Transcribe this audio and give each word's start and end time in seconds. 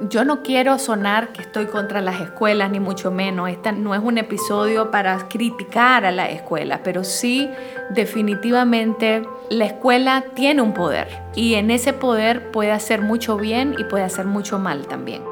Yo 0.00 0.24
no 0.24 0.42
quiero 0.42 0.78
sonar 0.80 1.32
que 1.32 1.42
estoy 1.42 1.66
contra 1.66 2.00
las 2.00 2.20
escuelas, 2.20 2.68
ni 2.68 2.80
mucho 2.80 3.12
menos. 3.12 3.48
Este 3.48 3.70
no 3.70 3.94
es 3.94 4.00
un 4.02 4.18
episodio 4.18 4.90
para 4.90 5.28
criticar 5.28 6.04
a 6.04 6.10
la 6.10 6.28
escuela, 6.30 6.82
pero 6.82 7.04
sí 7.04 7.48
definitivamente 7.90 9.22
la 9.50 9.66
escuela 9.66 10.24
tiene 10.34 10.62
un 10.62 10.74
poder 10.74 11.06
y 11.36 11.54
en 11.54 11.70
ese 11.70 11.92
poder 11.92 12.50
puede 12.50 12.72
hacer 12.72 13.02
mucho 13.02 13.36
bien 13.36 13.76
y 13.78 13.84
puede 13.84 14.02
hacer 14.02 14.26
mucho 14.26 14.58
mal 14.58 14.88
también. 14.88 15.22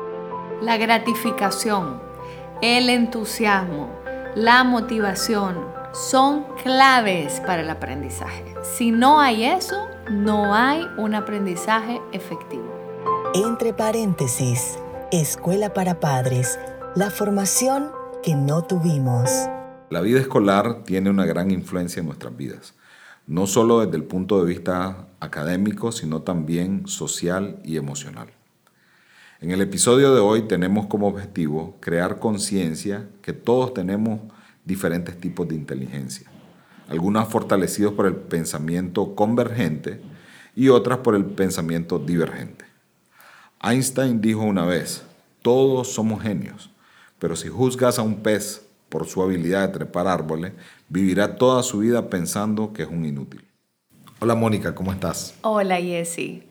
La 0.60 0.76
gratificación, 0.76 2.00
el 2.60 2.88
entusiasmo, 2.88 3.90
la 4.36 4.62
motivación 4.62 5.56
son 5.92 6.44
claves 6.62 7.40
para 7.40 7.62
el 7.62 7.70
aprendizaje. 7.70 8.44
Si 8.62 8.92
no 8.92 9.20
hay 9.20 9.44
eso, 9.44 9.88
no 10.08 10.54
hay 10.54 10.86
un 10.96 11.16
aprendizaje 11.16 12.00
efectivo. 12.12 12.81
Entre 13.34 13.72
paréntesis, 13.72 14.78
Escuela 15.10 15.72
para 15.72 16.00
Padres, 16.00 16.58
la 16.94 17.10
formación 17.10 17.90
que 18.22 18.34
no 18.34 18.64
tuvimos. 18.64 19.30
La 19.88 20.02
vida 20.02 20.20
escolar 20.20 20.84
tiene 20.84 21.08
una 21.08 21.24
gran 21.24 21.50
influencia 21.50 22.00
en 22.00 22.06
nuestras 22.06 22.36
vidas, 22.36 22.74
no 23.26 23.46
solo 23.46 23.80
desde 23.80 23.96
el 23.96 24.04
punto 24.04 24.38
de 24.38 24.50
vista 24.50 25.08
académico, 25.18 25.92
sino 25.92 26.20
también 26.20 26.86
social 26.86 27.58
y 27.64 27.78
emocional. 27.78 28.28
En 29.40 29.50
el 29.50 29.62
episodio 29.62 30.14
de 30.14 30.20
hoy 30.20 30.42
tenemos 30.42 30.84
como 30.84 31.08
objetivo 31.08 31.78
crear 31.80 32.18
conciencia 32.18 33.08
que 33.22 33.32
todos 33.32 33.72
tenemos 33.72 34.20
diferentes 34.66 35.18
tipos 35.18 35.48
de 35.48 35.54
inteligencia, 35.54 36.30
algunas 36.86 37.28
fortalecidos 37.28 37.94
por 37.94 38.04
el 38.04 38.14
pensamiento 38.14 39.14
convergente 39.14 40.02
y 40.54 40.68
otras 40.68 40.98
por 40.98 41.14
el 41.14 41.24
pensamiento 41.24 41.98
divergente. 41.98 42.71
Einstein 43.64 44.20
dijo 44.20 44.40
una 44.40 44.64
vez, 44.64 45.04
todos 45.40 45.92
somos 45.92 46.20
genios, 46.20 46.70
pero 47.20 47.36
si 47.36 47.48
juzgas 47.48 47.96
a 48.00 48.02
un 48.02 48.16
pez 48.16 48.66
por 48.88 49.06
su 49.06 49.22
habilidad 49.22 49.68
de 49.68 49.74
trepar 49.74 50.08
árboles, 50.08 50.52
vivirá 50.88 51.36
toda 51.36 51.62
su 51.62 51.78
vida 51.78 52.10
pensando 52.10 52.72
que 52.72 52.82
es 52.82 52.88
un 52.88 53.04
inútil. 53.04 53.44
Hola 54.18 54.34
Mónica, 54.34 54.74
¿cómo 54.74 54.92
estás? 54.92 55.36
Hola 55.42 55.76
Jessy, 55.76 56.42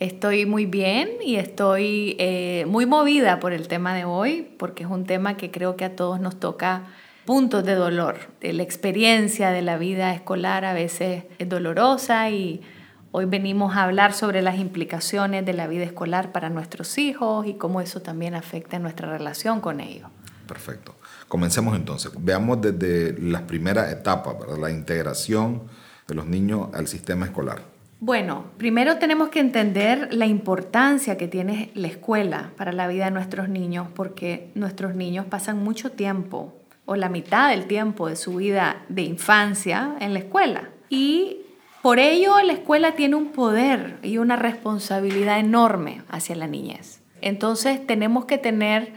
estoy 0.00 0.46
muy 0.46 0.66
bien 0.66 1.10
y 1.24 1.36
estoy 1.36 2.16
eh, 2.18 2.64
muy 2.66 2.86
movida 2.86 3.38
por 3.38 3.52
el 3.52 3.68
tema 3.68 3.94
de 3.94 4.04
hoy, 4.04 4.48
porque 4.58 4.82
es 4.82 4.90
un 4.90 5.04
tema 5.04 5.36
que 5.36 5.52
creo 5.52 5.76
que 5.76 5.84
a 5.84 5.94
todos 5.94 6.18
nos 6.18 6.40
toca 6.40 6.86
puntos 7.24 7.64
de 7.64 7.76
dolor. 7.76 8.16
La 8.40 8.64
experiencia 8.64 9.50
de 9.50 9.62
la 9.62 9.78
vida 9.78 10.12
escolar 10.12 10.64
a 10.64 10.72
veces 10.72 11.22
es 11.38 11.48
dolorosa 11.48 12.30
y 12.30 12.62
Hoy 13.10 13.24
venimos 13.24 13.74
a 13.74 13.84
hablar 13.84 14.12
sobre 14.12 14.42
las 14.42 14.58
implicaciones 14.58 15.46
de 15.46 15.54
la 15.54 15.66
vida 15.66 15.84
escolar 15.84 16.30
para 16.30 16.50
nuestros 16.50 16.98
hijos 16.98 17.46
y 17.46 17.54
cómo 17.54 17.80
eso 17.80 18.02
también 18.02 18.34
afecta 18.34 18.78
nuestra 18.78 19.10
relación 19.10 19.60
con 19.60 19.80
ellos. 19.80 20.10
Perfecto. 20.46 20.94
Comencemos 21.26 21.74
entonces. 21.74 22.12
Veamos 22.18 22.60
desde 22.60 23.18
las 23.18 23.42
primeras 23.42 23.90
etapas, 23.90 24.36
la 24.58 24.70
integración 24.70 25.62
de 26.06 26.14
los 26.14 26.26
niños 26.26 26.68
al 26.74 26.86
sistema 26.86 27.24
escolar. 27.24 27.62
Bueno, 28.00 28.44
primero 28.58 28.98
tenemos 28.98 29.30
que 29.30 29.40
entender 29.40 30.12
la 30.12 30.26
importancia 30.26 31.16
que 31.16 31.28
tiene 31.28 31.70
la 31.74 31.88
escuela 31.88 32.52
para 32.56 32.72
la 32.72 32.88
vida 32.88 33.06
de 33.06 33.10
nuestros 33.10 33.48
niños, 33.48 33.88
porque 33.94 34.50
nuestros 34.54 34.94
niños 34.94 35.26
pasan 35.26 35.64
mucho 35.64 35.92
tiempo 35.92 36.54
o 36.84 36.94
la 36.94 37.08
mitad 37.08 37.50
del 37.50 37.66
tiempo 37.66 38.08
de 38.08 38.16
su 38.16 38.36
vida 38.36 38.84
de 38.88 39.02
infancia 39.02 39.96
en 40.00 40.12
la 40.12 40.20
escuela. 40.20 40.68
Y 40.88 41.37
por 41.82 41.98
ello, 41.98 42.40
la 42.42 42.52
escuela 42.52 42.92
tiene 42.92 43.16
un 43.16 43.32
poder 43.32 43.98
y 44.02 44.18
una 44.18 44.36
responsabilidad 44.36 45.38
enorme 45.38 46.02
hacia 46.08 46.36
la 46.36 46.46
niñez. 46.46 47.00
Entonces, 47.20 47.86
tenemos 47.86 48.24
que 48.24 48.38
tener 48.38 48.92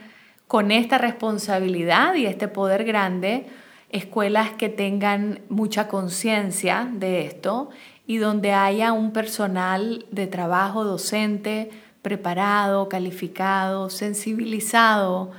con 0.47 0.71
esta 0.71 0.97
responsabilidad 0.97 2.15
y 2.15 2.25
este 2.25 2.47
poder 2.47 2.83
grande 2.83 3.47
escuelas 3.89 4.51
que 4.51 4.69
tengan 4.69 5.41
mucha 5.49 5.87
conciencia 5.87 6.89
de 6.91 7.25
esto 7.25 7.69
y 8.07 8.17
donde 8.17 8.53
haya 8.53 8.93
un 8.93 9.11
personal 9.11 10.05
de 10.11 10.27
trabajo 10.27 10.83
docente 10.83 11.71
preparado, 12.01 12.89
calificado, 12.89 13.89
sensibilizado 13.89 15.31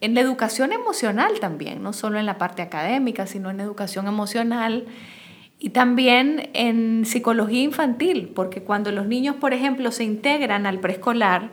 en 0.00 0.14
la 0.14 0.20
educación 0.20 0.72
emocional 0.72 1.40
también, 1.40 1.82
no 1.82 1.92
solo 1.92 2.18
en 2.18 2.26
la 2.26 2.38
parte 2.38 2.62
académica, 2.62 3.26
sino 3.26 3.50
en 3.50 3.60
educación 3.60 4.06
emocional 4.06 4.86
y 5.58 5.70
también 5.70 6.50
en 6.54 7.04
psicología 7.06 7.62
infantil, 7.62 8.30
porque 8.34 8.62
cuando 8.62 8.92
los 8.92 9.06
niños, 9.06 9.36
por 9.36 9.54
ejemplo, 9.54 9.90
se 9.90 10.04
integran 10.04 10.66
al 10.66 10.80
preescolar, 10.80 11.50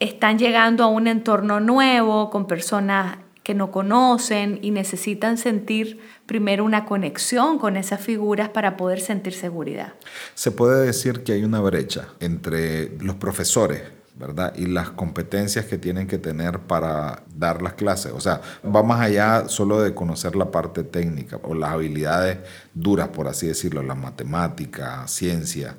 están 0.00 0.38
llegando 0.38 0.84
a 0.84 0.88
un 0.88 1.06
entorno 1.06 1.60
nuevo, 1.60 2.30
con 2.30 2.46
personas 2.46 3.18
que 3.44 3.54
no 3.54 3.70
conocen 3.70 4.58
y 4.62 4.70
necesitan 4.70 5.38
sentir 5.38 6.00
primero 6.26 6.64
una 6.64 6.86
conexión 6.86 7.58
con 7.58 7.76
esas 7.76 8.00
figuras 8.00 8.48
para 8.48 8.76
poder 8.76 9.00
sentir 9.00 9.34
seguridad. 9.34 9.92
Se 10.34 10.50
puede 10.50 10.84
decir 10.84 11.22
que 11.22 11.32
hay 11.32 11.44
una 11.44 11.60
brecha 11.60 12.08
entre 12.20 12.96
los 12.98 13.16
profesores 13.16 13.82
¿verdad? 14.16 14.54
Y 14.56 14.66
las 14.66 14.90
competencias 14.90 15.64
que 15.64 15.76
tienen 15.76 16.06
que 16.06 16.18
tener 16.18 16.60
para 16.60 17.24
dar 17.36 17.62
las 17.62 17.74
clases. 17.74 18.12
O 18.12 18.20
sea, 18.20 18.40
va 18.64 18.82
más 18.82 19.00
allá 19.00 19.48
solo 19.48 19.80
de 19.80 19.94
conocer 19.94 20.36
la 20.36 20.50
parte 20.50 20.84
técnica 20.84 21.40
o 21.42 21.54
las 21.54 21.70
habilidades 21.70 22.38
duras, 22.74 23.08
por 23.08 23.26
así 23.26 23.48
decirlo, 23.48 23.82
la 23.82 23.96
matemática, 23.96 25.06
ciencia, 25.08 25.76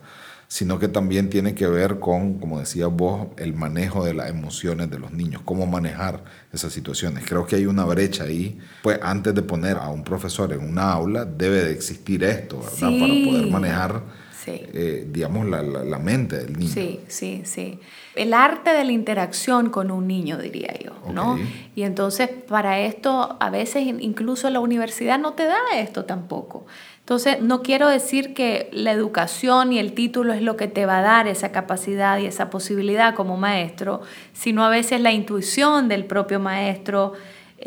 sino 0.47 0.79
que 0.79 0.88
también 0.90 1.29
tiene 1.29 1.56
que 1.56 1.68
ver 1.68 2.00
con, 2.00 2.35
como 2.35 2.59
decía 2.59 2.88
vos, 2.88 3.28
el 3.38 3.53
manejo 3.53 4.03
de 4.03 4.13
las 4.13 4.29
emociones 4.29 4.90
de 4.91 5.00
los 5.00 5.12
niños, 5.12 5.41
cómo 5.46 5.66
manejar 5.66 6.23
esas 6.52 6.73
situaciones. 6.73 7.23
Creo 7.25 7.46
que 7.46 7.56
hay 7.56 7.66
una 7.66 7.85
brecha 7.85 8.25
ahí. 8.25 8.59
Pues 8.84 9.00
antes 9.02 9.34
de 9.34 9.41
poner 9.41 9.78
a 9.78 9.90
un 9.90 10.03
profesor 10.03 10.52
en 10.52 10.59
una 10.59 10.91
aula, 10.91 11.25
debe 11.25 11.63
de 11.63 11.72
existir 11.72 12.23
esto, 12.23 12.59
¿verdad? 12.59 13.00
Para 13.00 13.13
poder 13.25 13.47
manejar 13.50 14.25
eh, 14.47 15.07
digamos, 15.09 15.47
la, 15.47 15.61
la, 15.61 16.00
mente 16.00 16.38
del 16.38 16.57
niño. 16.57 16.72
Sí, 16.72 17.00
sí, 17.07 17.41
sí. 17.45 17.79
El 18.16 18.33
arte 18.33 18.72
de 18.72 18.83
la 18.83 18.91
interacción 18.91 19.69
con 19.69 19.91
un 19.91 20.07
niño, 20.07 20.38
diría 20.38 20.73
yo, 20.83 20.91
¿no? 21.11 21.38
Y 21.75 21.83
entonces, 21.83 22.29
para 22.29 22.79
esto, 22.79 23.38
a 23.39 23.50
veces 23.50 23.85
incluso 23.85 24.50
la 24.50 24.59
universidad 24.59 25.19
no 25.19 25.34
te 25.34 25.45
da 25.45 25.57
esto 25.75 26.05
tampoco. 26.05 26.66
Entonces, 27.00 27.39
no 27.39 27.61
quiero 27.61 27.88
decir 27.88 28.34
que 28.34 28.67
la 28.73 28.91
educación 28.91 29.72
y 29.72 29.78
el 29.78 29.94
título 29.94 30.34
es 30.34 30.41
lo 30.41 30.57
que 30.57 30.67
te 30.67 30.88
va 30.88 31.00
a 31.00 31.01
dar 31.03 31.28
esa 31.28 31.51
capacidad 31.51 32.17
y 32.17 32.25
esa 32.25 32.50
posibilidad 32.50 33.13
como 33.13 33.38
maestro, 33.38 34.01
sino 34.34 34.66
a 34.66 34.69
veces 34.69 35.01
la 35.01 35.11
intuición 35.11 35.88
del 35.88 36.05
propio 36.05 36.39
maestro, 36.39 37.13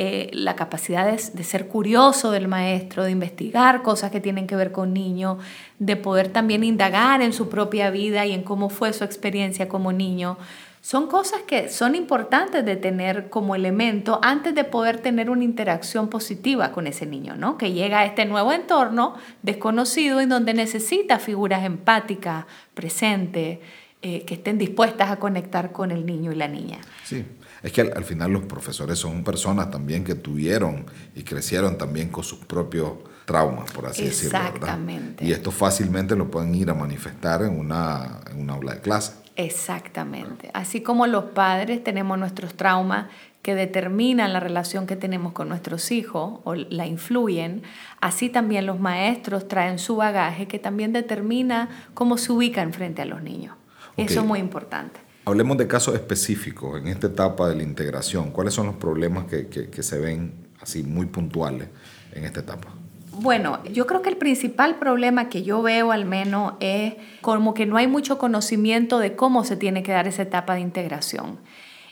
eh, 0.01 0.31
la 0.33 0.55
capacidad 0.55 1.13
de, 1.13 1.43
ser 1.43 1.67
curioso 1.67 2.31
del 2.31 2.47
maestro, 2.47 3.03
de 3.03 3.11
investigar 3.11 3.83
cosas 3.83 4.13
que 4.13 4.21
tienen 4.21 4.47
que 4.47 4.55
ver 4.55 4.71
con 4.71 4.95
niños, 4.95 5.39
de 5.81 5.97
poder 5.97 6.29
también 6.29 6.63
indagar 6.63 7.21
en 7.21 7.33
su 7.33 7.49
propia 7.49 7.91
vida 7.91 8.25
y 8.25 8.31
en 8.31 8.45
cómo 8.45 8.71
fue 8.71 8.93
su 8.93 9.03
experiencia 9.03 9.69
como 9.69 9.93
niño. 9.93 10.39
Son 10.83 11.09
cosas 11.09 11.43
que 11.49 11.69
son 11.69 11.97
importantes 11.97 12.65
de 12.65 12.77
tener 12.77 13.29
como 13.29 13.57
elemento 13.57 14.21
antes 14.23 14.55
de 14.55 14.63
poder 14.63 14.99
tener 14.99 15.31
una 15.31 15.43
interacción 15.43 16.07
positiva 16.07 16.71
con 16.71 16.87
ese 16.87 17.05
niño, 17.05 17.35
¿no? 17.35 17.59
Que 17.59 17.73
llega 17.73 17.99
a 17.99 18.05
este 18.05 18.25
nuevo 18.25 18.53
entorno 18.53 19.17
desconocido 19.43 20.21
en 20.21 20.29
donde 20.29 20.55
necesita 20.55 21.19
figuras 21.19 21.65
empáticas, 21.65 22.45
presentes, 22.73 23.59
eh, 24.01 24.25
que 24.25 24.35
estén 24.35 24.59
dispuestas 24.59 25.11
a 25.11 25.17
conectar 25.17 25.73
con 25.73 25.91
el 25.91 26.07
niño 26.07 26.31
y 26.31 26.37
la 26.37 26.47
niña. 26.47 26.79
Sí, 27.03 27.25
es 27.63 27.73
que 27.73 27.81
al, 27.81 28.05
final 28.05 28.33
los 28.33 28.43
profesores 28.43 28.99
son 28.99 29.25
personas 29.25 29.71
también 29.71 30.05
que 30.05 30.15
tuvieron 30.15 30.87
y 31.15 31.23
crecieron 31.23 31.77
también 31.77 32.09
con 32.09 32.25
sus 32.25 32.39
propios 32.39 32.93
traumas, 33.25 33.71
por 33.73 33.87
así 33.87 34.05
decirlo. 34.05 34.39
Exactamente. 34.39 35.25
Y 35.25 35.33
esto 35.33 35.51
fácilmente 35.51 36.17
lo 36.17 36.31
pueden 36.31 36.55
ir 36.55 36.71
a 36.71 36.75
manifestar 36.75 37.43
en 37.43 37.59
una, 37.59 38.21
en 38.31 38.41
una 38.41 38.55
aula 38.55 38.75
de 38.75 38.81
clase. 38.81 39.13
Exactamente. 39.37 40.51
Así 40.55 40.81
como 40.81 41.07
los 41.07 41.25
padres 41.25 41.85
tenemos 41.85 42.19
nuestros 42.19 42.55
traumas 42.55 43.07
que 43.43 43.55
determinan 43.55 44.33
la 44.33 44.41
relación 44.41 44.87
que 44.87 44.97
tenemos 44.97 45.33
con 45.33 45.49
nuestros 45.49 45.91
hijos 45.93 46.41
o 46.45 46.55
la 46.55 46.87
influyen, 46.87 47.63
así 48.01 48.29
también 48.29 48.67
los 48.67 48.81
maestros 48.81 49.47
traen 49.47 49.79
su 49.79 49.97
bagaje 49.97 50.49
que 50.49 50.59
también 50.59 50.93
determina 50.93 51.69
cómo 51.95 52.19
se 52.19 52.33
ubican 52.33 52.73
frente 52.73 53.03
a 53.03 53.05
los 53.05 53.23
niños. 53.23 53.57
Eso 53.97 54.21
es 54.21 54.27
muy 54.27 54.39
importante. 54.39 55.08
Hablemos 55.29 55.59
de 55.59 55.67
casos 55.67 55.95
específicos 55.95 56.81
en 56.81 56.89
esta 56.89 57.09
etapa 57.09 57.51
de 57.51 57.57
la 57.57 57.63
integración. 57.63 58.31
¿Cuáles 58.31 58.55
son 58.55 58.65
los 58.65 58.77
problemas 58.77 59.27
que, 59.27 59.47
que, 59.47 59.83
se 59.83 59.99
ven 59.99 60.33
así 60.59 60.83
muy 60.83 61.05
puntuales 61.05 61.69
en 62.15 62.25
esta 62.25 62.41
etapa? 62.41 62.69
Bueno, 63.13 63.63
yo 63.71 63.87
creo 63.87 64.01
que 64.01 64.09
el 64.09 64.17
principal 64.17 64.77
problema 64.77 65.29
que 65.29 65.43
yo 65.43 65.61
veo 65.61 65.93
al 65.93 66.07
menos 66.07 66.55
es 66.61 66.95
como 67.21 67.53
que 67.53 67.67
no 67.67 67.77
hay 67.77 67.87
mucho 67.87 68.17
conocimiento 68.17 68.99
de 69.01 69.17
cómo 69.17 69.45
se 69.45 69.59
tiene 69.59 69.83
que 69.83 69.93
dar 69.93 70.09
esa 70.09 70.23
etapa 70.23 70.55
de 70.55 70.61
integración. 70.61 71.39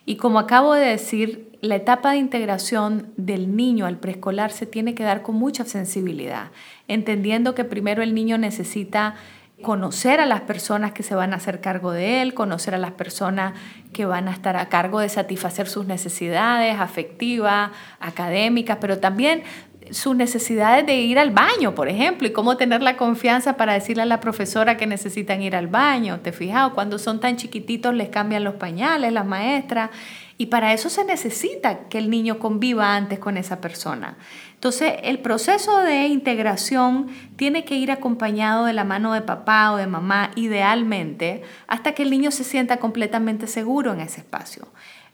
Y 0.07 0.17
como 0.17 0.39
acabo 0.39 0.73
de 0.73 0.87
decir, 0.87 1.59
la 1.61 1.77
etapa 1.77 2.13
de 2.13 2.17
integración 2.17 3.13
del 3.19 3.55
niño 3.55 3.85
al 3.85 3.99
preescolar 3.99 4.51
se 4.51 4.65
tiene 4.65 4.95
que 4.95 5.03
dar 5.03 5.21
con 5.21 5.35
mucha 5.35 5.67
sensibilidad, 5.67 6.53
entendiendo 6.89 7.55
que 7.55 7.65
primero 7.65 8.03
el 8.03 8.15
niño 8.15 8.39
necesita 8.39 9.17
conocer 9.67 10.21
a 10.21 10.27
las 10.27 10.43
personas 10.43 10.93
que 10.93 11.03
se 11.03 11.17
van 11.17 11.33
a 11.33 11.39
hacer 11.39 11.61
cargo 11.61 11.91
de 11.91 12.23
él, 12.23 12.35
conocer 12.35 12.77
a 12.77 12.79
las 12.79 12.93
personas 12.93 13.53
que 13.93 14.05
van 14.05 14.29
a 14.29 14.31
estar 14.31 14.57
a 14.57 14.69
cargo 14.69 15.01
de 15.01 15.09
satisfacer 15.09 15.67
sus 15.67 15.87
necesidades 15.87 16.79
afectivas, 16.79 17.73
académicas, 17.99 18.79
pero 18.81 19.01
también 19.01 19.43
sus 19.91 20.15
necesidades 20.15 20.87
de 20.87 20.95
ir 20.95 21.19
al 21.19 21.33
baño, 21.33 21.75
por 21.75 21.89
ejemplo, 21.89 22.29
y 22.29 22.33
cómo 22.33 22.57
tener 22.57 22.81
la 22.81 22.97
confianza 22.97 23.57
para 23.57 23.73
decirle 23.73 24.05
a 24.05 24.07
la 24.07 24.21
profesora 24.21 24.77
que 24.77 24.87
necesitan 24.87 25.43
ir 25.43 25.57
al 25.57 25.67
baño. 25.67 26.21
¿Te 26.21 26.31
fijas? 26.31 26.71
Cuando 26.73 27.01
son 27.01 27.19
tan 27.19 27.37
chiquititos 27.37 27.93
les 27.93 28.09
cambian 28.09 28.45
los 28.45 28.55
pañales, 28.55 29.13
las 29.13 29.27
maestras, 29.27 29.91
y 30.39 30.47
para 30.47 30.75
eso 30.75 30.91
se 30.91 31.05
necesita 31.05 31.89
que 31.89 31.99
el 31.99 32.09
niño 32.09 32.39
conviva 32.39 32.95
antes 32.95 33.19
con 33.19 33.37
esa 33.37 33.61
persona. 33.61 34.17
Entonces, 34.57 34.95
el 35.03 35.19
proceso 35.19 35.81
de 35.81 36.07
integración 36.07 37.09
tiene 37.37 37.65
que 37.65 37.77
ir 37.77 37.93
acompañado 37.93 38.65
de 38.65 38.73
la 38.73 38.85
mano 38.85 39.13
de 39.13 39.21
papá 39.21 39.71
o 39.71 39.77
de 39.77 39.87
mamá, 39.87 40.31
idealmente, 40.35 41.43
hasta 41.69 41.93
que 41.93 42.03
el 42.03 42.11
niño 42.11 42.31
se 42.31 42.43
sienta 42.43 42.79
completamente 42.79 43.47
seguro 43.47 43.93
en 43.93 44.01
ese 44.01 44.23
espacio. 44.23 44.67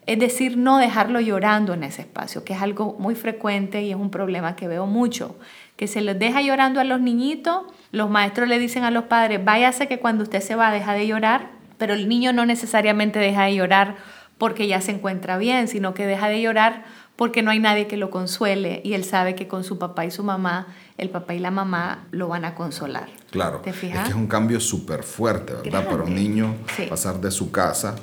Es 0.07 0.19
decir, 0.19 0.57
no 0.57 0.79
dejarlo 0.79 1.21
llorando 1.21 1.75
en 1.75 1.83
ese 1.83 2.03
espacio, 2.03 2.45
que 2.45 2.55
es 2.55 2.63
algo 2.63 2.97
muy 3.01 3.17
frecuente 3.17 3.83
y 3.83 3.91
es 3.91 3.97
un 3.97 4.11
problema 4.11 4.55
que 4.55 4.69
veo 4.69 4.87
mucho, 4.87 5.37
que 5.77 5.89
se 5.89 6.01
les 6.01 6.19
deja 6.19 6.41
llorando 6.41 6.81
a 6.81 6.85
los 6.85 7.01
niñitos, 7.01 7.63
los 7.91 8.11
maestros 8.11 8.49
le 8.49 8.61
dicen 8.61 8.85
a 8.85 8.91
los 8.93 9.05
padres, 9.05 9.45
váyase 9.45 9.89
que 9.89 9.99
cuando 9.99 10.23
usted 10.23 10.41
se 10.41 10.55
va 10.55 10.73
deja 10.73 10.95
de 10.95 11.07
llorar, 11.07 11.51
pero 11.79 11.95
el 11.95 12.09
niño 12.09 12.33
no 12.33 12.47
necesariamente 12.47 13.19
deja 13.19 13.45
de 13.45 13.57
llorar 13.57 13.97
porque 14.39 14.67
ya 14.67 14.81
se 14.81 14.91
encuentra 14.91 15.39
bien, 15.39 15.69
sino 15.69 15.95
que 15.95 16.05
deja 16.07 16.29
de 16.29 16.43
llorar 16.43 16.85
porque 17.23 17.41
no 17.41 17.53
hay 17.53 17.61
nadie 17.61 17.87
que 17.87 17.97
lo 17.97 18.11
consuele 18.11 18.81
y 18.83 18.95
él 18.95 19.05
sabe 19.05 19.37
que 19.37 19.47
con 19.47 19.63
su 19.63 19.79
papá 19.79 20.05
y 20.05 20.11
su 20.11 20.25
mamá, 20.25 20.67
el 20.99 21.09
papá 21.09 21.35
y 21.35 21.39
la 21.39 21.53
mamá 21.53 22.09
lo 22.11 22.27
van 22.27 22.45
a 22.45 22.57
consolar. 22.57 23.11
Claro, 23.31 23.61
¿Te 23.61 23.73
fijas? 23.73 23.99
es 23.99 24.05
que 24.07 24.11
es 24.11 24.17
un 24.17 24.27
cambio 24.27 24.59
súper 24.59 25.05
fuerte, 25.05 25.53
¿verdad? 25.53 25.85
Para 25.89 26.03
un 26.03 26.17
niño 26.17 26.57
pasar 26.89 27.21
de 27.21 27.31
su 27.31 27.53
casa 27.53 27.95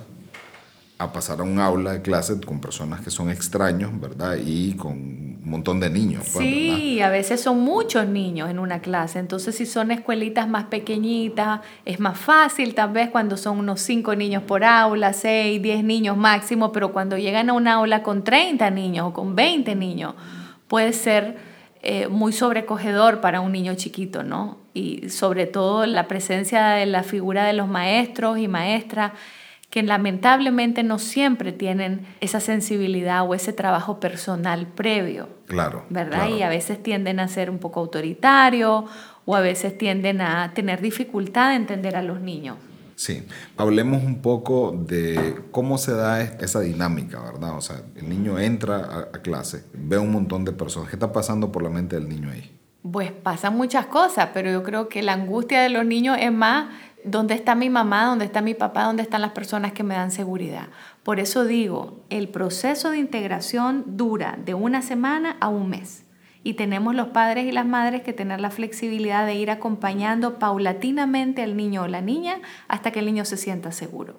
a 0.99 1.13
pasar 1.13 1.39
a 1.39 1.43
un 1.43 1.59
aula 1.59 1.93
de 1.93 2.01
clase 2.01 2.41
con 2.41 2.59
personas 2.59 2.99
que 2.99 3.09
son 3.09 3.29
extraños, 3.29 3.97
¿verdad? 4.01 4.37
Y 4.45 4.73
con 4.73 4.91
un 4.97 5.49
montón 5.49 5.79
de 5.79 5.89
niños. 5.89 6.25
Pues, 6.33 6.45
sí, 6.45 6.99
a 7.01 7.09
veces 7.09 7.39
son 7.39 7.61
muchos 7.61 8.05
niños 8.05 8.49
en 8.49 8.59
una 8.59 8.81
clase. 8.81 9.17
Entonces, 9.17 9.55
si 9.55 9.65
son 9.65 9.91
escuelitas 9.91 10.49
más 10.49 10.65
pequeñitas, 10.65 11.61
es 11.85 12.01
más 12.01 12.19
fácil 12.19 12.75
tal 12.75 12.91
vez 12.91 13.09
cuando 13.11 13.37
son 13.37 13.59
unos 13.59 13.79
5 13.79 14.13
niños 14.15 14.43
por 14.43 14.65
aula, 14.65 15.13
6, 15.13 15.61
10 15.61 15.85
niños 15.85 16.17
máximo, 16.17 16.73
pero 16.73 16.91
cuando 16.91 17.17
llegan 17.17 17.49
a 17.49 17.53
un 17.53 17.69
aula 17.69 18.03
con 18.03 18.25
30 18.25 18.69
niños 18.69 19.07
o 19.07 19.13
con 19.13 19.37
20 19.37 19.75
niños, 19.75 20.15
puede 20.67 20.91
ser 20.91 21.37
eh, 21.81 22.09
muy 22.09 22.33
sobrecogedor 22.33 23.21
para 23.21 23.39
un 23.39 23.53
niño 23.53 23.73
chiquito, 23.75 24.23
¿no? 24.23 24.57
Y 24.73 25.07
sobre 25.07 25.45
todo 25.45 25.85
la 25.85 26.09
presencia 26.09 26.71
de 26.71 26.85
la 26.85 27.03
figura 27.03 27.45
de 27.45 27.53
los 27.53 27.69
maestros 27.69 28.37
y 28.37 28.49
maestras 28.49 29.13
que 29.69 29.83
lamentablemente 29.83 30.83
no 30.83 30.97
siempre 30.97 31.51
tienen 31.51 32.05
esa 32.21 32.39
sensibilidad 32.39 33.27
o 33.27 33.35
ese 33.35 33.53
trabajo 33.53 33.99
personal 33.99 34.65
previo. 34.67 35.29
Claro. 35.45 35.85
¿Verdad? 35.89 36.29
Y 36.29 36.41
a 36.41 36.49
veces 36.49 36.81
tienden 36.81 37.19
a 37.19 37.27
ser 37.27 37.49
un 37.49 37.59
poco 37.59 37.79
autoritario 37.79 38.85
o 39.25 39.35
a 39.35 39.41
veces 39.41 39.77
tienden 39.77 40.21
a 40.21 40.53
tener 40.53 40.81
dificultad 40.81 41.49
de 41.49 41.55
entender 41.55 41.95
a 41.95 42.01
los 42.01 42.19
niños. 42.19 42.57
Sí, 42.95 43.25
hablemos 43.55 44.03
un 44.03 44.21
poco 44.21 44.75
de 44.77 45.35
cómo 45.51 45.77
se 45.77 45.93
da 45.93 46.21
esa 46.21 46.59
dinámica, 46.59 47.21
¿verdad? 47.21 47.55
O 47.55 47.61
sea, 47.61 47.81
el 47.95 48.09
niño 48.09 48.37
entra 48.39 49.07
a, 49.13 49.21
clase, 49.21 49.63
ve 49.73 49.97
un 49.97 50.11
montón 50.11 50.43
de 50.43 50.51
personas. 50.51 50.89
¿Qué 50.89 50.97
está 50.97 51.13
pasando 51.13 51.49
por 51.49 51.63
la 51.63 51.69
mente 51.69 51.95
del 51.95 52.09
niño 52.09 52.29
ahí? 52.29 52.59
Pues 52.91 53.13
pasan 53.13 53.55
muchas 53.55 53.85
cosas, 53.85 54.31
pero 54.33 54.51
yo 54.51 54.63
creo 54.63 54.89
que 54.89 55.01
la 55.01 55.13
angustia 55.13 55.61
de 55.61 55.69
los 55.69 55.85
niños 55.85 56.17
es 56.19 56.33
más 56.33 56.73
¿Dónde 57.03 57.33
está 57.33 57.55
mi 57.55 57.69
mamá? 57.69 58.05
¿Dónde 58.05 58.25
está 58.25 58.41
mi 58.41 58.53
papá? 58.53 58.83
¿Dónde 58.83 59.03
están 59.03 59.21
las 59.21 59.31
personas 59.31 59.71
que 59.71 59.83
me 59.83 59.95
dan 59.95 60.11
seguridad? 60.11 60.67
Por 61.03 61.19
eso 61.19 61.45
digo, 61.45 62.03
el 62.09 62.27
proceso 62.27 62.91
de 62.91 62.97
integración 62.97 63.83
dura 63.97 64.37
de 64.43 64.53
una 64.53 64.81
semana 64.81 65.37
a 65.39 65.47
un 65.47 65.69
mes. 65.69 66.03
Y 66.43 66.53
tenemos 66.53 66.95
los 66.95 67.09
padres 67.09 67.45
y 67.45 67.51
las 67.51 67.65
madres 67.65 68.01
que 68.01 68.13
tener 68.13 68.39
la 68.41 68.49
flexibilidad 68.49 69.25
de 69.25 69.35
ir 69.35 69.51
acompañando 69.51 70.39
paulatinamente 70.39 71.43
al 71.43 71.57
niño 71.57 71.83
o 71.83 71.87
la 71.87 72.01
niña 72.01 72.39
hasta 72.67 72.91
que 72.91 72.99
el 72.99 73.05
niño 73.05 73.25
se 73.25 73.37
sienta 73.37 73.71
seguro. 73.71 74.15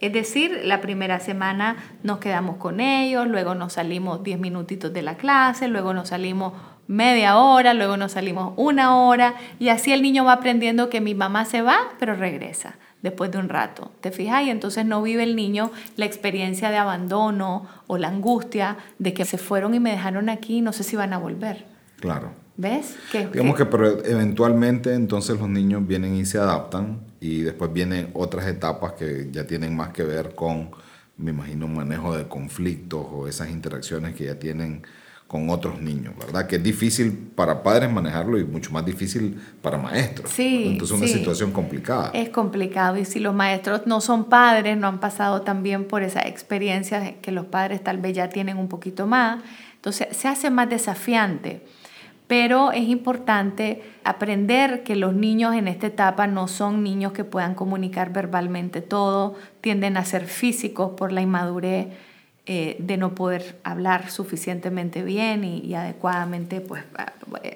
Es 0.00 0.14
decir, 0.14 0.62
la 0.64 0.80
primera 0.80 1.20
semana 1.20 1.76
nos 2.02 2.18
quedamos 2.18 2.56
con 2.56 2.80
ellos, 2.80 3.26
luego 3.26 3.54
nos 3.54 3.74
salimos 3.74 4.22
10 4.22 4.40
minutitos 4.40 4.92
de 4.94 5.02
la 5.02 5.16
clase, 5.16 5.68
luego 5.68 5.92
nos 5.92 6.08
salimos 6.08 6.54
media 6.90 7.38
hora, 7.38 7.72
luego 7.72 7.96
nos 7.96 8.12
salimos 8.12 8.52
una 8.56 8.96
hora 8.96 9.36
y 9.60 9.68
así 9.68 9.92
el 9.92 10.02
niño 10.02 10.24
va 10.24 10.32
aprendiendo 10.32 10.90
que 10.90 11.00
mi 11.00 11.14
mamá 11.14 11.44
se 11.44 11.62
va, 11.62 11.78
pero 12.00 12.16
regresa 12.16 12.74
después 13.00 13.30
de 13.30 13.38
un 13.38 13.48
rato. 13.48 13.92
¿Te 14.00 14.10
fijas? 14.10 14.42
Y 14.42 14.50
entonces 14.50 14.84
no 14.84 15.00
vive 15.00 15.22
el 15.22 15.36
niño 15.36 15.70
la 15.96 16.04
experiencia 16.04 16.68
de 16.70 16.78
abandono 16.78 17.68
o 17.86 17.96
la 17.96 18.08
angustia 18.08 18.76
de 18.98 19.14
que 19.14 19.24
se 19.24 19.38
fueron 19.38 19.72
y 19.74 19.78
me 19.78 19.92
dejaron 19.92 20.28
aquí 20.28 20.58
y 20.58 20.60
no 20.62 20.72
sé 20.72 20.82
si 20.82 20.96
van 20.96 21.12
a 21.12 21.18
volver. 21.18 21.64
Claro. 22.00 22.32
¿Ves? 22.56 22.96
Digamos 23.32 23.56
que 23.56 23.66
pero 23.66 24.04
eventualmente 24.04 24.92
entonces 24.92 25.38
los 25.38 25.48
niños 25.48 25.86
vienen 25.86 26.16
y 26.16 26.26
se 26.26 26.38
adaptan 26.38 27.02
y 27.20 27.42
después 27.42 27.72
vienen 27.72 28.10
otras 28.14 28.46
etapas 28.48 28.94
que 28.94 29.28
ya 29.30 29.46
tienen 29.46 29.76
más 29.76 29.90
que 29.90 30.02
ver 30.02 30.34
con, 30.34 30.72
me 31.16 31.30
imagino, 31.30 31.66
un 31.66 31.76
manejo 31.76 32.16
de 32.16 32.26
conflictos 32.26 33.06
o 33.12 33.28
esas 33.28 33.48
interacciones 33.48 34.16
que 34.16 34.24
ya 34.24 34.40
tienen 34.40 34.82
con 35.30 35.48
otros 35.48 35.80
niños, 35.80 36.12
¿verdad? 36.18 36.48
Que 36.48 36.56
es 36.56 36.62
difícil 36.64 37.12
para 37.36 37.62
padres 37.62 37.88
manejarlo 37.88 38.36
y 38.36 38.42
mucho 38.42 38.72
más 38.72 38.84
difícil 38.84 39.40
para 39.62 39.78
maestros. 39.78 40.28
Sí. 40.32 40.64
Entonces 40.72 40.96
es 40.96 41.02
una 41.02 41.18
situación 41.18 41.52
complicada. 41.52 42.10
Es 42.14 42.30
complicado 42.30 42.96
y 42.96 43.04
si 43.04 43.20
los 43.20 43.32
maestros 43.32 43.82
no 43.86 44.00
son 44.00 44.24
padres, 44.24 44.76
no 44.76 44.88
han 44.88 44.98
pasado 44.98 45.42
también 45.42 45.84
por 45.84 46.02
esa 46.02 46.26
experiencia 46.26 47.14
que 47.22 47.30
los 47.30 47.46
padres 47.46 47.80
tal 47.84 47.98
vez 47.98 48.16
ya 48.16 48.28
tienen 48.28 48.58
un 48.58 48.66
poquito 48.66 49.06
más, 49.06 49.40
entonces 49.76 50.08
se 50.16 50.26
hace 50.26 50.50
más 50.50 50.68
desafiante. 50.68 51.64
Pero 52.26 52.72
es 52.72 52.88
importante 52.88 53.84
aprender 54.02 54.82
que 54.82 54.96
los 54.96 55.14
niños 55.14 55.54
en 55.54 55.68
esta 55.68 55.86
etapa 55.86 56.26
no 56.26 56.48
son 56.48 56.82
niños 56.82 57.12
que 57.12 57.22
puedan 57.22 57.54
comunicar 57.54 58.12
verbalmente 58.12 58.80
todo, 58.80 59.36
tienden 59.60 59.96
a 59.96 60.04
ser 60.04 60.26
físicos 60.26 60.90
por 60.96 61.12
la 61.12 61.20
inmadurez 61.20 61.86
eh, 62.52 62.74
de 62.80 62.96
no 62.96 63.14
poder 63.14 63.60
hablar 63.62 64.10
suficientemente 64.10 65.04
bien 65.04 65.44
y, 65.44 65.72
adecuadamente, 65.76 66.60
pues 66.60 66.82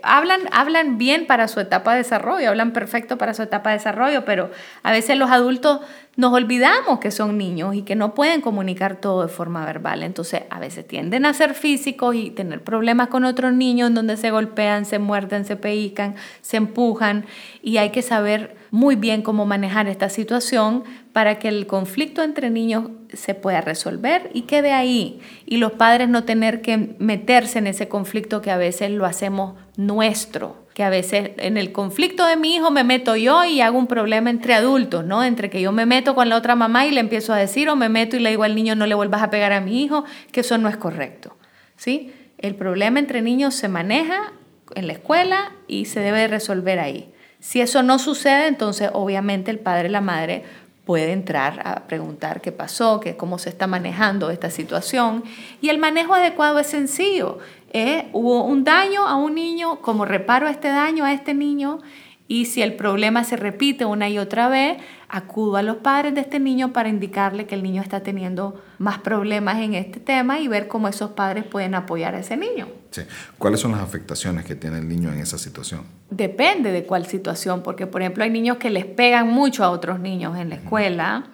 hablan, 0.04 0.42
hablan 0.52 0.98
bien 0.98 1.26
para 1.26 1.48
su 1.48 1.58
etapa 1.58 1.90
de 1.90 1.98
desarrollo, 1.98 2.48
hablan 2.48 2.72
perfecto 2.72 3.18
para 3.18 3.34
su 3.34 3.42
etapa 3.42 3.70
de 3.70 3.78
desarrollo, 3.78 4.24
pero 4.24 4.52
a 4.84 4.92
veces 4.92 5.18
los 5.18 5.32
adultos 5.32 5.80
nos 6.16 6.32
olvidamos 6.32 7.00
que 7.00 7.10
son 7.10 7.36
niños 7.38 7.74
y 7.74 7.82
que 7.82 7.96
no 7.96 8.14
pueden 8.14 8.40
comunicar 8.40 8.96
todo 8.96 9.22
de 9.22 9.28
forma 9.28 9.64
verbal. 9.64 10.02
Entonces, 10.02 10.42
a 10.50 10.60
veces 10.60 10.86
tienden 10.86 11.26
a 11.26 11.34
ser 11.34 11.54
físicos 11.54 12.14
y 12.14 12.30
tener 12.30 12.62
problemas 12.62 13.08
con 13.08 13.24
otros 13.24 13.52
niños 13.52 13.88
en 13.88 13.94
donde 13.94 14.16
se 14.16 14.30
golpean, 14.30 14.84
se 14.84 14.98
muerden, 14.98 15.44
se 15.44 15.56
pellizcan, 15.56 16.14
se 16.40 16.56
empujan. 16.56 17.26
Y 17.62 17.78
hay 17.78 17.90
que 17.90 18.02
saber 18.02 18.56
muy 18.70 18.96
bien 18.96 19.22
cómo 19.22 19.46
manejar 19.46 19.88
esta 19.88 20.08
situación 20.08 20.84
para 21.12 21.38
que 21.38 21.48
el 21.48 21.66
conflicto 21.66 22.22
entre 22.22 22.50
niños 22.50 22.90
se 23.12 23.34
pueda 23.34 23.60
resolver 23.60 24.30
y 24.34 24.42
quede 24.42 24.72
ahí. 24.72 25.20
Y 25.46 25.56
los 25.56 25.72
padres 25.72 26.08
no 26.08 26.24
tener 26.24 26.60
que 26.60 26.96
meterse 26.98 27.58
en 27.58 27.66
ese 27.66 27.88
conflicto 27.88 28.40
que 28.40 28.50
a 28.50 28.56
veces 28.56 28.90
lo 28.90 29.06
hacemos 29.06 29.54
nuestro 29.76 30.63
que 30.74 30.82
a 30.82 30.90
veces 30.90 31.30
en 31.38 31.56
el 31.56 31.70
conflicto 31.72 32.26
de 32.26 32.36
mi 32.36 32.56
hijo 32.56 32.70
me 32.72 32.82
meto 32.82 33.14
yo 33.14 33.44
y 33.44 33.60
hago 33.60 33.78
un 33.78 33.86
problema 33.86 34.28
entre 34.28 34.54
adultos, 34.54 35.04
¿no? 35.04 35.22
Entre 35.22 35.48
que 35.48 35.60
yo 35.60 35.70
me 35.70 35.86
meto 35.86 36.16
con 36.16 36.28
la 36.28 36.36
otra 36.36 36.56
mamá 36.56 36.84
y 36.86 36.90
le 36.90 37.00
empiezo 37.00 37.32
a 37.32 37.36
decir 37.36 37.68
o 37.68 37.76
me 37.76 37.88
meto 37.88 38.16
y 38.16 38.20
le 38.20 38.30
digo 38.30 38.42
al 38.42 38.56
niño 38.56 38.74
no 38.74 38.86
le 38.86 38.96
vuelvas 38.96 39.22
a 39.22 39.30
pegar 39.30 39.52
a 39.52 39.60
mi 39.60 39.82
hijo, 39.82 40.04
que 40.32 40.40
eso 40.40 40.58
no 40.58 40.68
es 40.68 40.76
correcto, 40.76 41.36
¿sí? 41.76 42.12
El 42.38 42.56
problema 42.56 42.98
entre 42.98 43.22
niños 43.22 43.54
se 43.54 43.68
maneja 43.68 44.32
en 44.74 44.88
la 44.88 44.94
escuela 44.94 45.52
y 45.68 45.84
se 45.84 46.00
debe 46.00 46.26
resolver 46.26 46.80
ahí. 46.80 47.10
Si 47.38 47.60
eso 47.60 47.82
no 47.82 47.98
sucede, 47.98 48.48
entonces 48.48 48.90
obviamente 48.92 49.52
el 49.52 49.60
padre 49.60 49.88
y 49.88 49.92
la 49.92 50.00
madre 50.00 50.42
puede 50.84 51.12
entrar 51.12 51.62
a 51.64 51.86
preguntar 51.86 52.40
qué 52.40 52.52
pasó, 52.52 53.00
qué, 53.00 53.16
cómo 53.16 53.38
se 53.38 53.48
está 53.48 53.66
manejando 53.66 54.30
esta 54.30 54.50
situación. 54.50 55.24
Y 55.60 55.68
el 55.68 55.78
manejo 55.78 56.14
adecuado 56.14 56.58
es 56.58 56.66
sencillo. 56.66 57.38
¿Eh? 57.74 58.08
hubo 58.12 58.44
un 58.44 58.64
daño 58.64 59.06
a 59.06 59.16
un 59.16 59.34
niño, 59.34 59.80
como 59.82 60.06
reparo 60.06 60.48
este 60.48 60.68
daño 60.68 61.04
a 61.04 61.12
este 61.12 61.34
niño, 61.34 61.80
y 62.26 62.46
si 62.46 62.62
el 62.62 62.74
problema 62.74 63.22
se 63.22 63.36
repite 63.36 63.84
una 63.84 64.08
y 64.08 64.16
otra 64.16 64.48
vez, 64.48 64.78
acudo 65.10 65.56
a 65.56 65.62
los 65.62 65.76
padres 65.76 66.14
de 66.14 66.22
este 66.22 66.40
niño 66.40 66.72
para 66.72 66.88
indicarle 66.88 67.46
que 67.46 67.54
el 67.54 67.62
niño 67.62 67.82
está 67.82 68.02
teniendo 68.02 68.62
más 68.78 68.98
problemas 68.98 69.58
en 69.58 69.74
este 69.74 70.00
tema 70.00 70.40
y 70.40 70.48
ver 70.48 70.66
cómo 70.66 70.88
esos 70.88 71.10
padres 71.10 71.44
pueden 71.44 71.74
apoyar 71.74 72.14
a 72.14 72.20
ese 72.20 72.38
niño. 72.38 72.68
Sí. 72.92 73.02
¿Cuáles 73.36 73.60
son 73.60 73.72
las 73.72 73.80
afectaciones 73.80 74.46
que 74.46 74.54
tiene 74.54 74.78
el 74.78 74.88
niño 74.88 75.12
en 75.12 75.18
esa 75.18 75.36
situación? 75.36 75.82
Depende 76.08 76.72
de 76.72 76.84
cuál 76.84 77.04
situación, 77.04 77.62
porque 77.62 77.86
por 77.86 78.00
ejemplo 78.00 78.24
hay 78.24 78.30
niños 78.30 78.56
que 78.56 78.70
les 78.70 78.86
pegan 78.86 79.28
mucho 79.28 79.62
a 79.62 79.70
otros 79.70 80.00
niños 80.00 80.38
en 80.38 80.48
la 80.48 80.54
escuela. 80.54 81.24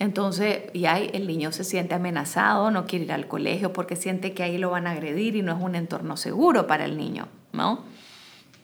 Entonces, 0.00 0.62
ya 0.72 0.98
el 0.98 1.26
niño 1.26 1.52
se 1.52 1.62
siente 1.62 1.94
amenazado, 1.94 2.70
no 2.70 2.86
quiere 2.86 3.04
ir 3.04 3.12
al 3.12 3.28
colegio 3.28 3.74
porque 3.74 3.96
siente 3.96 4.32
que 4.32 4.42
ahí 4.42 4.56
lo 4.56 4.70
van 4.70 4.86
a 4.86 4.92
agredir 4.92 5.36
y 5.36 5.42
no 5.42 5.52
es 5.52 5.62
un 5.62 5.74
entorno 5.74 6.16
seguro 6.16 6.66
para 6.66 6.86
el 6.86 6.96
niño, 6.96 7.28
¿no? 7.52 7.84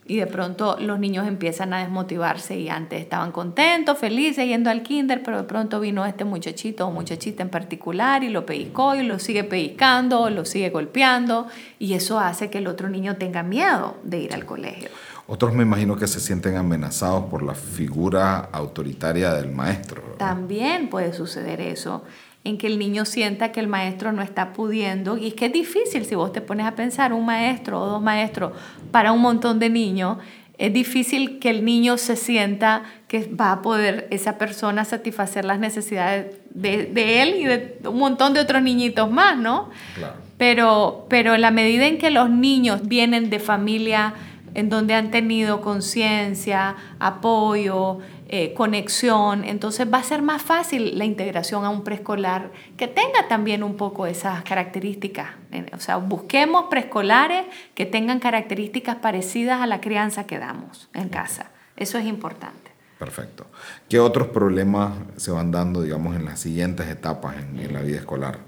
Y 0.07 0.17
de 0.17 0.25
pronto 0.25 0.77
los 0.79 0.99
niños 0.99 1.27
empiezan 1.27 1.73
a 1.73 1.79
desmotivarse 1.79 2.57
y 2.57 2.69
antes 2.69 3.01
estaban 3.01 3.31
contentos, 3.31 3.99
felices 3.99 4.47
yendo 4.47 4.71
al 4.71 4.81
kinder, 4.81 5.21
pero 5.21 5.37
de 5.37 5.43
pronto 5.43 5.79
vino 5.79 6.07
este 6.07 6.25
muchachito 6.25 6.87
o 6.87 6.91
muchachita 6.91 7.43
en 7.43 7.49
particular 7.49 8.23
y 8.23 8.29
lo 8.29 8.43
pellizcó 8.43 8.95
y 8.95 9.03
lo 9.03 9.19
sigue 9.19 9.43
pellizcando, 9.43 10.31
lo 10.31 10.43
sigue 10.43 10.71
golpeando 10.71 11.47
y 11.77 11.93
eso 11.93 12.19
hace 12.19 12.49
que 12.49 12.57
el 12.57 12.67
otro 12.67 12.89
niño 12.89 13.17
tenga 13.17 13.43
miedo 13.43 13.97
de 14.03 14.21
ir 14.21 14.33
al 14.33 14.45
colegio. 14.45 14.89
Otros 15.29 15.53
me 15.53 15.63
imagino 15.63 15.97
que 15.97 16.07
se 16.07 16.21
sienten 16.21 16.55
amenazados 16.55 17.25
por 17.25 17.43
la 17.43 17.53
figura 17.53 18.49
autoritaria 18.51 19.33
del 19.33 19.51
maestro. 19.51 20.15
También 20.17 20.89
puede 20.89 21.13
suceder 21.13 21.59
eso 21.59 22.03
en 22.45 22.57
que 22.57 22.67
el 22.67 22.79
niño 22.79 23.03
sienta 23.03 23.51
que 23.51 23.59
el 23.59 23.67
maestro 23.67 24.13
no 24.13 24.21
está 24.21 24.53
pudiendo. 24.53 25.17
Y 25.17 25.27
es 25.27 25.33
que 25.33 25.47
es 25.47 25.53
difícil 25.53 26.05
si 26.05 26.15
vos 26.15 26.31
te 26.31 26.39
pones 26.39 26.65
a 26.65 26.75
pensar 26.75 27.11
un 27.11 27.25
maestro 27.25 27.81
o 27.81 27.85
dos 27.87 28.01
maestros 28.01 28.53
para 28.91 29.11
un 29.11 29.21
montón 29.21 29.59
de 29.59 29.69
niños. 29.69 30.17
Es 30.57 30.71
difícil 30.71 31.39
que 31.39 31.49
el 31.49 31.65
niño 31.65 31.97
se 31.97 32.15
sienta 32.15 32.83
que 33.09 33.27
va 33.27 33.51
a 33.51 33.61
poder 33.61 34.07
esa 34.11 34.37
persona 34.37 34.85
satisfacer 34.85 35.43
las 35.43 35.59
necesidades 35.59 36.37
de, 36.51 37.21
él 37.21 37.35
y 37.35 37.43
de 37.43 37.79
un 37.85 37.99
montón 37.99 38.33
de 38.33 38.39
otros 38.39 38.61
niñitos 38.61 39.11
más, 39.11 39.37
¿no? 39.37 39.69
Claro. 39.95 40.15
Pero, 40.37 41.05
pero 41.09 41.35
en 41.35 41.41
la 41.41 41.51
medida 41.51 41.85
en 41.85 41.97
que 41.97 42.11
los 42.11 42.29
niños 42.29 42.87
vienen 42.87 43.29
de 43.29 43.39
familia 43.39 44.13
en 44.57 44.69
donde 44.69 44.95
han 44.95 45.11
tenido 45.11 45.61
conciencia, 45.61 46.75
apoyo, 46.97 47.99
eh, 48.27 48.55
conexión, 48.55 49.43
entonces 49.43 49.87
va 49.93 49.99
a 49.99 50.03
ser 50.03 50.23
más 50.23 50.41
fácil 50.41 50.97
la 50.97 51.05
integración 51.05 51.63
a 51.63 51.69
un 51.69 51.83
preescolar 51.83 52.51
que 52.75 52.87
tenga 52.87 53.27
también 53.29 53.61
un 53.61 53.77
poco 53.77 54.07
esas 54.07 54.43
características. 54.43 55.29
Eh, 55.51 55.67
o 55.73 55.79
sea, 55.79 55.97
busquemos 55.97 56.65
preescolares 56.71 57.45
que 57.75 57.85
tengan 57.85 58.19
características 58.19 58.95
parecidas 58.95 59.61
a 59.61 59.67
la 59.67 59.79
crianza 59.79 60.25
que 60.25 60.39
damos 60.39 60.89
en 60.95 61.09
casa. 61.09 61.51
Eso 61.75 61.99
es 61.99 62.05
importante. 62.05 62.71
Perfecto. 62.97 63.45
¿Qué 63.87 63.99
otros 63.99 64.29
problemas 64.29 64.93
se 65.17 65.29
van 65.29 65.51
dando, 65.51 65.83
digamos, 65.83 66.15
en 66.15 66.25
las 66.25 66.39
siguientes 66.39 66.87
etapas 66.87 67.35
en, 67.37 67.71
la 67.71 67.81
vida 67.81 67.97
escolar? 67.97 68.39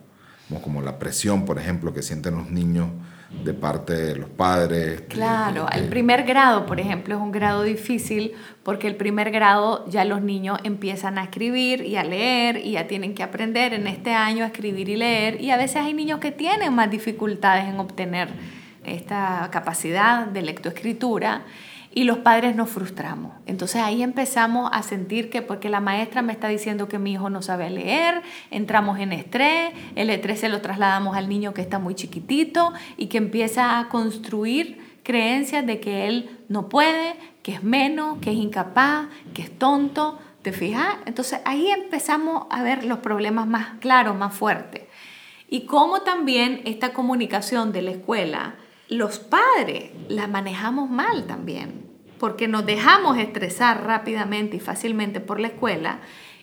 Como 0.63 0.82
la 0.82 0.98
presión, 0.98 1.46
por 1.46 1.60
ejemplo, 1.60 1.94
que 1.94 2.01
sienten 2.01 2.36
los 2.36 2.50
niños 2.50 2.88
de 3.29 3.53
parte 3.53 3.93
de 3.93 4.15
los 4.15 4.29
padres. 4.29 5.01
Claro, 5.07 5.67
el 5.71 5.88
primer 5.88 6.24
grado, 6.24 6.65
por 6.65 6.79
ejemplo, 6.79 7.15
es 7.15 7.21
un 7.21 7.31
grado 7.31 7.63
difícil 7.63 8.33
porque 8.63 8.88
el 8.88 8.95
primer 8.95 9.31
grado 9.31 9.88
ya 9.88 10.03
los 10.03 10.21
niños 10.21 10.59
empiezan 10.63 11.17
a 11.17 11.24
escribir 11.24 11.86
y 11.86 11.95
a 11.95 12.03
leer 12.03 12.57
y 12.57 12.71
ya 12.71 12.88
tienen 12.88 13.13
que 13.13 13.24
aprender 13.24 13.74
en 13.74 13.88
este 13.88 14.13
año 14.13 14.43
a 14.43 14.48
escribir 14.48 14.89
y 14.89 14.95
leer 14.95 15.39
y 15.39 15.51
a 15.51 15.57
veces 15.57 15.77
hay 15.77 15.93
niños 15.93 16.19
que 16.19 16.31
tienen 16.31 16.74
más 16.74 16.89
dificultades 16.89 17.65
en 17.65 17.79
obtener 17.79 18.29
esta 18.83 19.48
capacidad 19.51 20.25
de 20.25 20.41
lectoescritura 20.41 21.43
y 21.93 22.03
los 22.03 22.19
padres 22.19 22.55
nos 22.55 22.69
frustramos. 22.69 23.31
Entonces 23.46 23.81
ahí 23.81 24.03
empezamos 24.03 24.69
a 24.74 24.84
sentir 24.84 25.29
que 25.29 25.41
porque 25.41 25.69
la 25.69 25.79
maestra 25.79 26.22
me 26.22 26.34
está 26.34 26.48
diciendo 26.48 26.88
que 26.88 27.00
mi 27.00 27.13
hijo 27.13 27.29
no 27.29 27.41
sabe 27.41 27.69
leer, 27.69 28.22
entramos 28.51 29.00
en 29.00 29.12
estrés, 29.12 29.72
el 29.96 30.10
estrés 30.10 30.39
se 30.39 30.50
lo 30.50 30.62
trasladamos 30.62 31.17
al 31.17 31.29
niño 31.29 31.53
que 31.53 31.62
está 31.62 31.79
muy 31.79 31.96
chiquitito 31.96 32.74
y 32.98 33.08
que 33.08 33.17
empieza 33.17 33.79
a 33.79 33.89
construir 33.89 35.00
creencias 35.03 35.65
de 35.65 35.79
que 35.79 36.08
él 36.08 36.38
no 36.48 36.69
puede, 36.69 37.15
que 37.41 37.53
es 37.53 37.63
menos, 37.63 38.19
que 38.19 38.31
es 38.31 38.38
incapaz, 38.38 39.08
que 39.34 39.41
es 39.41 39.58
tonto. 39.58 40.19
¿Te 40.43 40.53
fijas? 40.53 40.96
Entonces 41.05 41.41
ahí 41.43 41.69
empezamos 41.69 42.46
a 42.50 42.63
ver 42.63 42.86
los 42.86 43.00
problemas 43.00 43.46
más 43.46 43.79
claros, 43.79 44.15
más 44.15 44.34
fuertes. 44.34 44.84
Y 45.50 45.65
cómo 45.65 46.01
también 46.01 46.62
esta 46.63 46.93
comunicación 46.93 47.74
de 47.74 47.81
la 47.81 47.91
escuela 47.91 48.55
los 48.89 49.19
padres 49.19 49.91
la 50.08 50.27
manejamos 50.27 50.89
mal 50.89 51.25
también, 51.27 51.86
porque 52.17 52.48
nos 52.48 52.65
dejamos 52.65 53.17
estresar 53.17 53.86
rápidamente 53.86 54.58
y 54.58 54.60
fácilmente 54.60 55.22
por 55.22 55.39
la 55.39 55.48
escuela 55.48 56.01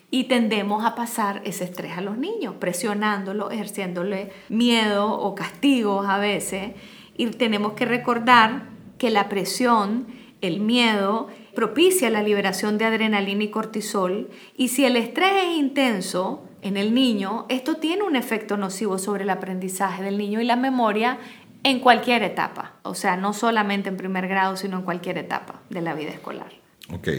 y 0.09 0.25
tendemos 0.25 0.85
a 0.85 0.95
pasar 0.95 1.41
ese 1.43 1.65
estrés 1.65 1.97
a 1.97 2.01
los 2.01 2.17
niños, 2.17 2.55
presionándolos, 2.59 3.51
ejerciéndole 3.51 4.31
miedo 4.47 5.11
o 5.11 5.35
castigos 5.35 6.07
a 6.07 6.17
veces. 6.17 6.71
Y 7.17 7.27
tenemos 7.27 7.73
que 7.73 7.85
recordar 7.85 8.69
que 8.97 9.09
la 9.09 9.27
presión, 9.27 10.07
el 10.39 10.61
miedo, 10.61 11.27
propicia 11.53 12.09
la 12.09 12.23
liberación 12.23 12.77
de 12.77 12.85
adrenalina 12.85 13.43
y 13.43 13.49
cortisol. 13.49 14.29
Y 14.55 14.69
si 14.69 14.85
el 14.85 14.95
estrés 14.95 15.31
es 15.43 15.57
intenso 15.57 16.45
en 16.61 16.77
el 16.77 16.93
niño, 16.93 17.45
esto 17.49 17.75
tiene 17.75 18.03
un 18.03 18.15
efecto 18.15 18.55
nocivo 18.55 18.97
sobre 18.97 19.23
el 19.23 19.29
aprendizaje 19.29 20.03
del 20.03 20.17
niño 20.17 20.39
y 20.39 20.45
la 20.45 20.55
memoria 20.55 21.19
en 21.63 21.79
cualquier 21.79 22.23
etapa, 22.23 22.75
o 22.83 22.95
sea, 22.95 23.17
no 23.17 23.33
solamente 23.33 23.89
en 23.89 23.97
primer 23.97 24.27
grado, 24.27 24.55
sino 24.57 24.77
en 24.77 24.83
cualquier 24.83 25.17
etapa 25.17 25.61
de 25.69 25.81
la 25.81 25.93
vida 25.93 26.11
escolar. 26.11 26.51
Ok. 26.93 27.09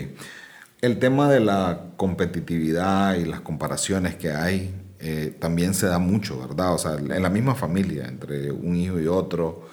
El 0.80 0.99
tema 0.99 1.28
de 1.28 1.40
la 1.40 1.90
competitividad 1.97 3.16
y 3.16 3.25
las 3.25 3.40
comparaciones 3.40 4.14
que 4.16 4.30
hay 4.30 4.75
eh, 5.00 5.37
también 5.38 5.75
se 5.75 5.87
da 5.87 5.99
mucho, 5.99 6.40
¿verdad? 6.40 6.75
O 6.75 6.78
sea, 6.78 6.95
en 6.95 7.23
la 7.23 7.30
misma 7.30 7.54
familia, 7.54 8.07
entre 8.07 8.50
un 8.50 8.76
hijo 8.76 8.99
y 8.99 9.07
otro, 9.07 9.67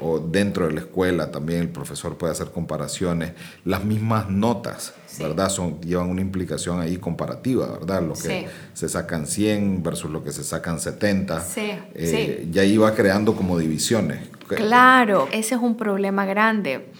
o 0.00 0.18
dentro 0.18 0.66
de 0.66 0.72
la 0.72 0.80
escuela 0.80 1.30
también 1.30 1.60
el 1.60 1.68
profesor 1.68 2.16
puede 2.16 2.32
hacer 2.32 2.48
comparaciones. 2.48 3.32
Las 3.64 3.84
mismas 3.84 4.28
notas, 4.30 4.94
¿verdad? 5.18 5.48
Son, 5.48 5.80
llevan 5.80 6.08
una 6.08 6.20
implicación 6.20 6.80
ahí 6.80 6.96
comparativa, 6.96 7.66
¿verdad? 7.66 8.02
Lo 8.02 8.14
que 8.14 8.48
se 8.72 8.88
sacan 8.88 9.26
100 9.26 9.82
versus 9.82 10.10
lo 10.10 10.24
que 10.24 10.32
se 10.32 10.44
sacan 10.44 10.80
70. 10.80 11.46
Eh, 11.56 12.48
ya 12.50 12.64
iba 12.64 12.94
creando 12.94 13.34
como 13.34 13.58
divisiones. 13.58 14.20
Claro, 14.48 15.28
ese 15.32 15.54
es 15.54 15.60
un 15.60 15.76
problema 15.76 16.24
grande. 16.24 16.90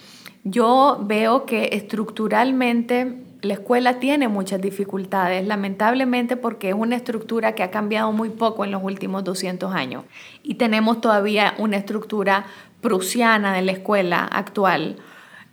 Yo 0.43 1.03
veo 1.05 1.45
que 1.45 1.69
estructuralmente 1.73 3.23
la 3.41 3.53
escuela 3.53 3.99
tiene 3.99 4.27
muchas 4.27 4.61
dificultades, 4.61 5.47
lamentablemente 5.47 6.35
porque 6.35 6.69
es 6.69 6.75
una 6.75 6.95
estructura 6.95 7.55
que 7.55 7.63
ha 7.63 7.71
cambiado 7.71 8.11
muy 8.11 8.29
poco 8.29 8.65
en 8.65 8.71
los 8.71 8.83
últimos 8.83 9.23
200 9.23 9.73
años 9.73 10.03
y 10.43 10.55
tenemos 10.55 10.99
todavía 10.99 11.53
una 11.57 11.77
estructura 11.77 12.45
prusiana 12.81 13.53
de 13.53 13.61
la 13.61 13.71
escuela 13.71 14.23
actual 14.23 14.97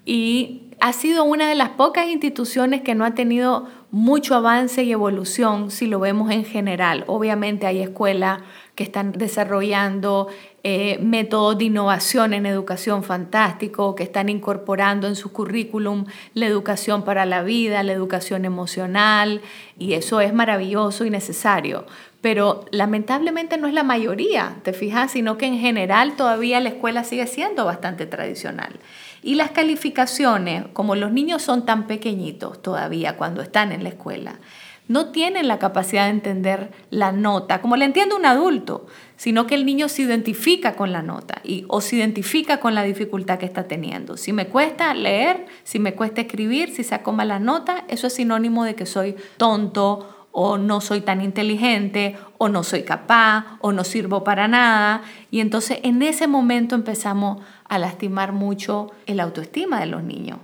y 0.05 0.63
ha 0.81 0.93
sido 0.93 1.25
una 1.25 1.49
de 1.49 1.55
las 1.55 1.71
pocas 1.71 2.07
instituciones 2.07 2.83
que 2.83 2.95
no 2.95 3.05
ha 3.05 3.15
tenido 3.15 3.67
mucho 3.91 4.35
avance 4.35 4.83
y 4.83 4.93
evolución 4.93 5.71
si 5.71 5.87
lo 5.87 5.99
vemos 5.99 6.31
en 6.31 6.45
general. 6.45 7.05
Obviamente 7.07 7.67
hay 7.67 7.81
escuelas 7.81 8.41
que 8.75 8.85
están 8.85 9.13
desarrollando 9.13 10.29
eh, 10.63 10.99
métodos 11.01 11.57
de 11.57 11.65
innovación 11.65 12.35
en 12.35 12.45
educación 12.45 13.03
fantástico, 13.05 13.95
que 13.95 14.03
están 14.03 14.29
incorporando 14.29 15.07
en 15.07 15.17
su 15.17 15.33
currículum 15.33 16.05
la 16.35 16.47
educación 16.47 17.05
para 17.05 17.25
la 17.25 17.43
vida, 17.43 17.83
la 17.83 17.93
educación 17.93 18.45
emocional, 18.45 19.41
y 19.79 19.95
eso 19.95 20.21
es 20.21 20.35
maravilloso 20.35 21.05
y 21.07 21.11
necesario 21.11 21.87
pero 22.27 22.65
lamentablemente 22.73 23.57
no 23.57 23.69
es 23.69 23.73
la 23.73 23.85
mayoría, 23.85 24.57
te 24.65 24.73
fijas, 24.73 25.13
sino 25.13 25.39
que 25.39 25.47
en 25.47 25.61
general 25.61 26.17
todavía 26.17 26.59
la 26.59 26.71
escuela 26.71 27.05
sigue 27.05 27.29
siendo 27.29 27.65
bastante 27.65 28.05
tradicional. 28.05 28.81
Y 29.23 29.37
las 29.37 29.53
calificaciones, 29.53 30.65
como 30.73 30.97
los 30.97 31.13
niños 31.13 31.43
son 31.43 31.65
tan 31.65 31.87
pequeñitos 31.87 32.61
todavía 32.61 33.17
cuando 33.17 33.43
están 33.43 33.71
en 33.71 33.85
la 33.85 33.91
escuela, 33.91 34.41
no 34.89 35.13
tienen 35.13 35.47
la 35.47 35.61
capacidad 35.61 36.07
de 36.07 36.11
entender 36.11 36.73
la 36.91 37.13
nota, 37.13 37.61
como 37.61 37.77
le 37.77 37.85
entiende 37.85 38.17
un 38.17 38.27
adulto, 38.27 38.87
sino 39.17 39.47
que 39.47 39.55
el 39.55 39.65
niño 39.65 39.89
se 39.89 40.03
identifica 40.03 40.75
con 40.75 40.91
la 40.91 41.03
nota 41.03 41.41
y, 41.45 41.65
o 41.69 41.81
se 41.81 41.95
identifica 41.95 42.59
con 42.59 42.75
la 42.75 42.83
dificultad 42.83 43.39
que 43.39 43.47
está 43.47 43.69
teniendo. 43.69 44.17
Si 44.17 44.33
me 44.33 44.49
cuesta 44.49 44.93
leer, 44.95 45.47
si 45.63 45.79
me 45.79 45.95
cuesta 45.95 46.23
escribir, 46.23 46.75
si 46.75 46.83
saco 46.83 47.13
mala 47.13 47.39
nota, 47.39 47.85
eso 47.87 48.09
es 48.09 48.15
sinónimo 48.15 48.65
de 48.65 48.75
que 48.75 48.85
soy 48.85 49.15
tonto 49.37 50.16
o 50.39 50.59
no 50.59 50.83
soy 50.83 51.01
tan 51.01 51.23
inteligente, 51.23 52.15
o 52.37 52.51
no 52.51 52.63
soy 52.63 52.83
capaz, 52.83 53.57
o 53.61 53.73
no 53.73 53.85
sirvo 53.85 54.23
para 54.23 54.49
nada. 54.49 55.01
Y 55.31 55.41
entonces 55.41 55.79
en 55.83 56.03
ese 56.03 56.27
momento 56.27 56.75
empezamos 56.75 57.43
a 57.67 57.79
lastimar 57.79 58.33
mucho 58.33 58.91
el 59.07 59.21
autoestima 59.21 59.81
de 59.81 59.87
los 59.87 60.03
niños 60.03 60.41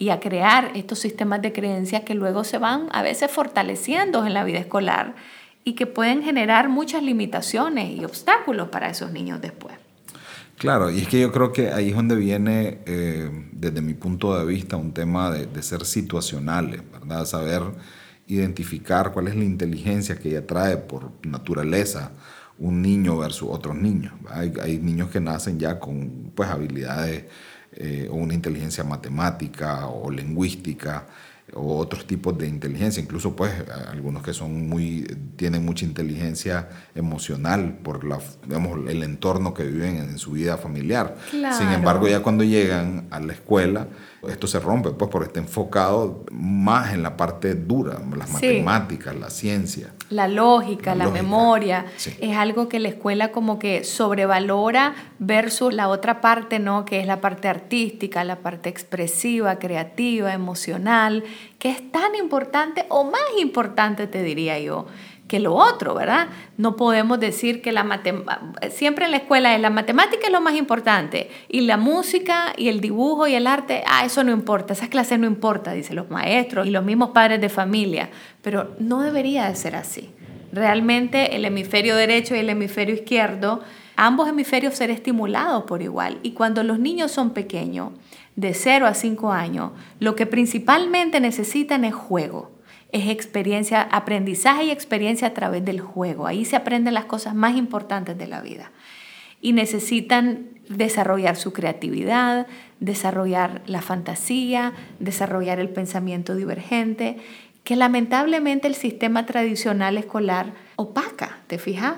y 0.00 0.08
a 0.08 0.18
crear 0.18 0.72
estos 0.74 0.98
sistemas 0.98 1.42
de 1.42 1.52
creencias 1.52 2.02
que 2.02 2.16
luego 2.16 2.42
se 2.42 2.58
van 2.58 2.88
a 2.90 3.02
veces 3.02 3.30
fortaleciendo 3.30 4.26
en 4.26 4.34
la 4.34 4.42
vida 4.42 4.58
escolar 4.58 5.14
y 5.62 5.74
que 5.74 5.86
pueden 5.86 6.24
generar 6.24 6.68
muchas 6.68 7.04
limitaciones 7.04 7.96
y 7.96 8.04
obstáculos 8.04 8.70
para 8.70 8.90
esos 8.90 9.12
niños 9.12 9.40
después. 9.40 9.76
Claro, 10.58 10.90
y 10.90 11.02
es 11.02 11.06
que 11.06 11.20
yo 11.20 11.30
creo 11.30 11.52
que 11.52 11.70
ahí 11.70 11.90
es 11.90 11.94
donde 11.94 12.16
viene, 12.16 12.80
eh, 12.84 13.30
desde 13.52 13.80
mi 13.80 13.94
punto 13.94 14.36
de 14.36 14.44
vista, 14.44 14.76
un 14.76 14.92
tema 14.92 15.30
de, 15.30 15.46
de 15.46 15.62
ser 15.62 15.84
situacionales, 15.84 16.82
¿verdad? 16.90 17.26
Saber 17.26 17.62
identificar 18.26 19.12
cuál 19.12 19.28
es 19.28 19.36
la 19.36 19.44
inteligencia 19.44 20.18
que 20.18 20.30
ella 20.30 20.46
trae 20.46 20.76
por 20.76 21.12
naturaleza 21.22 22.12
un 22.58 22.82
niño 22.82 23.18
versus 23.18 23.48
otros 23.50 23.76
niños. 23.76 24.12
Hay, 24.30 24.78
niños 24.78 25.10
que 25.10 25.20
nacen 25.20 25.58
ya 25.58 25.78
con 25.78 26.32
pues, 26.34 26.48
habilidades 26.48 27.24
eh, 27.72 28.08
o 28.10 28.14
una 28.14 28.34
inteligencia 28.34 28.82
matemática 28.84 29.86
o 29.86 30.10
lingüística 30.10 31.06
o 31.52 31.78
otros 31.78 32.06
tipos 32.06 32.36
de 32.36 32.48
inteligencia, 32.48 33.00
incluso 33.00 33.36
pues 33.36 33.52
algunos 33.88 34.22
que 34.22 34.32
son 34.32 34.68
muy, 34.68 35.02
tienen 35.36 35.64
mucha 35.64 35.84
inteligencia 35.84 36.68
emocional 36.94 37.78
por 37.82 38.04
la, 38.04 38.18
digamos, 38.46 38.90
el 38.90 39.02
entorno 39.02 39.54
que 39.54 39.64
viven 39.64 39.96
en 39.98 40.18
su 40.18 40.32
vida 40.32 40.56
familiar. 40.56 41.16
Sin 41.30 41.68
embargo, 41.68 42.08
ya 42.08 42.20
cuando 42.20 42.42
llegan 42.42 43.06
a 43.10 43.20
la 43.20 43.32
escuela, 43.32 43.86
esto 44.28 44.46
se 44.46 44.58
rompe, 44.58 44.90
pues 44.90 45.10
porque 45.10 45.28
está 45.28 45.40
enfocado 45.40 46.24
más 46.30 46.92
en 46.92 47.02
la 47.02 47.16
parte 47.16 47.54
dura, 47.54 48.00
las 48.16 48.30
matemáticas, 48.30 49.14
la 49.14 49.30
ciencia. 49.30 49.92
La 50.10 50.28
lógica, 50.28 50.94
la, 50.94 51.08
memoria, 51.08 51.86
es 52.20 52.36
algo 52.36 52.68
que 52.68 52.78
la 52.78 52.88
escuela 52.88 53.32
como 53.32 53.58
que 53.58 53.84
sobrevalora 53.84 54.94
versus 55.18 55.74
la 55.74 55.88
otra 55.88 56.20
parte, 56.20 56.58
¿no? 56.58 56.84
Que 56.84 57.00
es 57.00 57.06
la 57.06 57.20
parte 57.20 57.48
artística, 57.48 58.22
la 58.24 58.36
parte 58.36 58.68
expresiva, 58.68 59.58
creativa, 59.58 60.32
emocional, 60.32 61.24
que 61.58 61.70
es 61.70 61.90
tan 61.90 62.14
importante 62.14 62.86
o 62.88 63.04
más 63.04 63.20
importante, 63.38 64.06
te 64.06 64.22
diría 64.22 64.58
yo, 64.58 64.86
que 65.28 65.40
lo 65.40 65.54
otro, 65.54 65.94
¿verdad? 65.94 66.28
No 66.56 66.76
podemos 66.76 67.18
decir 67.18 67.60
que 67.60 67.72
la 67.72 67.84
matemática, 67.84 68.40
siempre 68.70 69.06
en 69.06 69.10
la 69.10 69.16
escuela 69.18 69.54
es 69.54 69.60
la 69.60 69.70
matemática 69.70 70.26
es 70.26 70.32
lo 70.32 70.40
más 70.40 70.54
importante 70.54 71.30
y 71.48 71.62
la 71.62 71.76
música 71.76 72.52
y 72.56 72.68
el 72.68 72.80
dibujo 72.80 73.26
y 73.26 73.34
el 73.34 73.46
arte, 73.46 73.82
ah, 73.88 74.04
eso 74.04 74.22
no 74.22 74.32
importa, 74.32 74.72
esas 74.72 74.88
clases 74.88 75.18
no 75.18 75.26
importa, 75.26 75.72
dicen 75.72 75.96
los 75.96 76.10
maestros 76.10 76.66
y 76.66 76.70
los 76.70 76.84
mismos 76.84 77.10
padres 77.10 77.40
de 77.40 77.48
familia, 77.48 78.10
pero 78.42 78.74
no 78.78 79.00
debería 79.00 79.48
de 79.48 79.56
ser 79.56 79.74
así. 79.74 80.10
Realmente 80.52 81.34
el 81.34 81.44
hemisferio 81.44 81.96
derecho 81.96 82.36
y 82.36 82.38
el 82.38 82.50
hemisferio 82.50 82.94
izquierdo, 82.94 83.62
ambos 83.96 84.28
hemisferios 84.28 84.74
ser 84.74 84.90
estimulados 84.90 85.64
por 85.64 85.82
igual 85.82 86.18
y 86.22 86.32
cuando 86.32 86.62
los 86.62 86.78
niños 86.78 87.10
son 87.10 87.30
pequeños, 87.30 87.90
de 88.36 88.52
0 88.52 88.86
a 88.86 88.92
5 88.92 89.32
años, 89.32 89.72
lo 89.98 90.14
que 90.14 90.26
principalmente 90.26 91.20
necesitan 91.20 91.86
es 91.86 91.94
juego 91.94 92.55
es 92.92 93.08
experiencia, 93.08 93.82
aprendizaje 93.82 94.64
y 94.64 94.70
experiencia 94.70 95.28
a 95.28 95.34
través 95.34 95.64
del 95.64 95.80
juego. 95.80 96.26
Ahí 96.26 96.44
se 96.44 96.56
aprenden 96.56 96.94
las 96.94 97.06
cosas 97.06 97.34
más 97.34 97.56
importantes 97.56 98.16
de 98.16 98.26
la 98.26 98.40
vida. 98.40 98.70
Y 99.40 99.52
necesitan 99.52 100.48
desarrollar 100.68 101.36
su 101.36 101.52
creatividad, 101.52 102.46
desarrollar 102.80 103.62
la 103.66 103.82
fantasía, 103.82 104.72
desarrollar 104.98 105.60
el 105.60 105.68
pensamiento 105.68 106.34
divergente, 106.34 107.18
que 107.64 107.76
lamentablemente 107.76 108.68
el 108.68 108.74
sistema 108.74 109.26
tradicional 109.26 109.98
escolar 109.98 110.52
opaca, 110.76 111.38
¿te 111.48 111.58
fijas? 111.58 111.96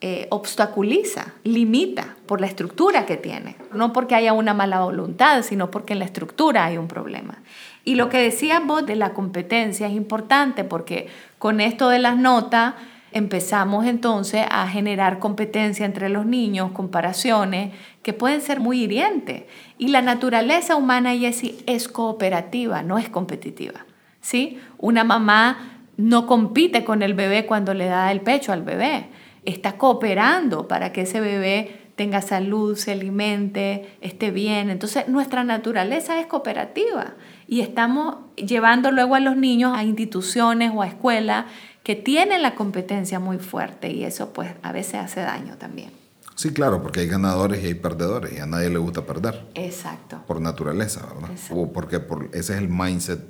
Eh, 0.00 0.26
obstaculiza, 0.30 1.34
limita 1.44 2.16
por 2.26 2.40
la 2.40 2.46
estructura 2.46 3.06
que 3.06 3.16
tiene. 3.16 3.56
No 3.72 3.92
porque 3.92 4.14
haya 4.14 4.32
una 4.32 4.54
mala 4.54 4.80
voluntad, 4.80 5.42
sino 5.42 5.70
porque 5.70 5.92
en 5.92 6.00
la 6.00 6.04
estructura 6.04 6.64
hay 6.64 6.78
un 6.78 6.88
problema. 6.88 7.38
Y 7.84 7.94
lo 7.96 8.08
que 8.08 8.18
decías 8.18 8.64
vos 8.64 8.86
de 8.86 8.96
la 8.96 9.12
competencia 9.12 9.86
es 9.86 9.92
importante 9.92 10.64
porque 10.64 11.08
con 11.38 11.60
esto 11.60 11.88
de 11.88 11.98
las 11.98 12.16
notas 12.16 12.74
empezamos 13.12 13.86
entonces 13.86 14.44
a 14.50 14.66
generar 14.68 15.18
competencia 15.18 15.84
entre 15.84 16.08
los 16.08 16.24
niños, 16.24 16.72
comparaciones 16.72 17.72
que 18.02 18.12
pueden 18.12 18.40
ser 18.40 18.60
muy 18.60 18.82
hirientes. 18.82 19.44
Y 19.78 19.88
la 19.88 20.02
naturaleza 20.02 20.76
humana, 20.76 21.14
Jessie, 21.14 21.58
es 21.66 21.88
cooperativa, 21.88 22.82
no 22.82 22.98
es 22.98 23.08
competitiva. 23.08 23.84
¿sí? 24.20 24.58
Una 24.78 25.04
mamá 25.04 25.72
no 25.96 26.26
compite 26.26 26.84
con 26.84 27.02
el 27.02 27.14
bebé 27.14 27.46
cuando 27.46 27.74
le 27.74 27.86
da 27.86 28.10
el 28.10 28.22
pecho 28.22 28.52
al 28.52 28.62
bebé, 28.62 29.06
está 29.44 29.76
cooperando 29.76 30.68
para 30.68 30.92
que 30.92 31.02
ese 31.02 31.20
bebé 31.20 31.82
tenga 31.96 32.22
salud, 32.22 32.76
se 32.76 32.92
alimente, 32.92 33.96
esté 34.00 34.30
bien. 34.30 34.70
Entonces 34.70 35.08
nuestra 35.08 35.44
naturaleza 35.44 36.18
es 36.20 36.26
cooperativa 36.26 37.14
y 37.46 37.60
estamos 37.60 38.16
llevando 38.36 38.90
luego 38.90 39.14
a 39.14 39.20
los 39.20 39.36
niños 39.36 39.76
a 39.76 39.84
instituciones 39.84 40.72
o 40.74 40.82
a 40.82 40.86
escuelas 40.86 41.46
que 41.82 41.96
tienen 41.96 42.42
la 42.42 42.54
competencia 42.54 43.18
muy 43.18 43.38
fuerte 43.38 43.90
y 43.90 44.04
eso 44.04 44.32
pues 44.32 44.52
a 44.62 44.72
veces 44.72 44.94
hace 44.94 45.20
daño 45.20 45.56
también. 45.58 45.90
Sí, 46.34 46.52
claro, 46.52 46.82
porque 46.82 47.00
hay 47.00 47.08
ganadores 47.08 47.62
y 47.62 47.66
hay 47.66 47.74
perdedores 47.74 48.32
y 48.32 48.38
a 48.38 48.46
nadie 48.46 48.70
le 48.70 48.78
gusta 48.78 49.04
perder. 49.04 49.44
Exacto. 49.54 50.22
Por 50.26 50.40
naturaleza, 50.40 51.06
¿verdad? 51.06 51.36
O 51.50 51.72
porque 51.72 52.00
por, 52.00 52.30
ese 52.32 52.54
es 52.54 52.58
el 52.58 52.68
mindset 52.68 53.20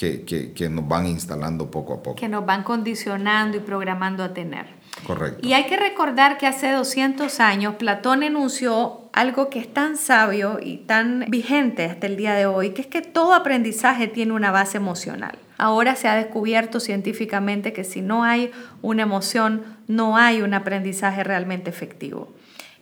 que, 0.00 0.22
que, 0.22 0.52
que 0.52 0.70
nos 0.70 0.88
van 0.88 1.06
instalando 1.06 1.70
poco 1.70 1.92
a 1.92 2.02
poco. 2.02 2.16
Que 2.16 2.26
nos 2.26 2.46
van 2.46 2.62
condicionando 2.62 3.58
y 3.58 3.60
programando 3.60 4.24
a 4.24 4.32
tener. 4.32 4.64
Correcto. 5.06 5.46
Y 5.46 5.52
hay 5.52 5.64
que 5.64 5.76
recordar 5.76 6.38
que 6.38 6.46
hace 6.46 6.72
200 6.72 7.38
años 7.38 7.74
Platón 7.74 8.22
enunció 8.22 9.10
algo 9.12 9.50
que 9.50 9.58
es 9.58 9.70
tan 9.70 9.98
sabio 9.98 10.58
y 10.58 10.78
tan 10.78 11.26
vigente 11.28 11.84
hasta 11.84 12.06
el 12.06 12.16
día 12.16 12.32
de 12.32 12.46
hoy, 12.46 12.70
que 12.70 12.80
es 12.80 12.86
que 12.86 13.02
todo 13.02 13.34
aprendizaje 13.34 14.08
tiene 14.08 14.32
una 14.32 14.50
base 14.50 14.78
emocional. 14.78 15.38
Ahora 15.58 15.94
se 15.96 16.08
ha 16.08 16.14
descubierto 16.14 16.80
científicamente 16.80 17.74
que 17.74 17.84
si 17.84 18.00
no 18.00 18.24
hay 18.24 18.52
una 18.80 19.02
emoción, 19.02 19.64
no 19.86 20.16
hay 20.16 20.40
un 20.40 20.54
aprendizaje 20.54 21.24
realmente 21.24 21.68
efectivo. 21.68 22.32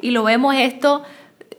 Y 0.00 0.12
lo 0.12 0.22
vemos 0.22 0.54
esto 0.54 1.02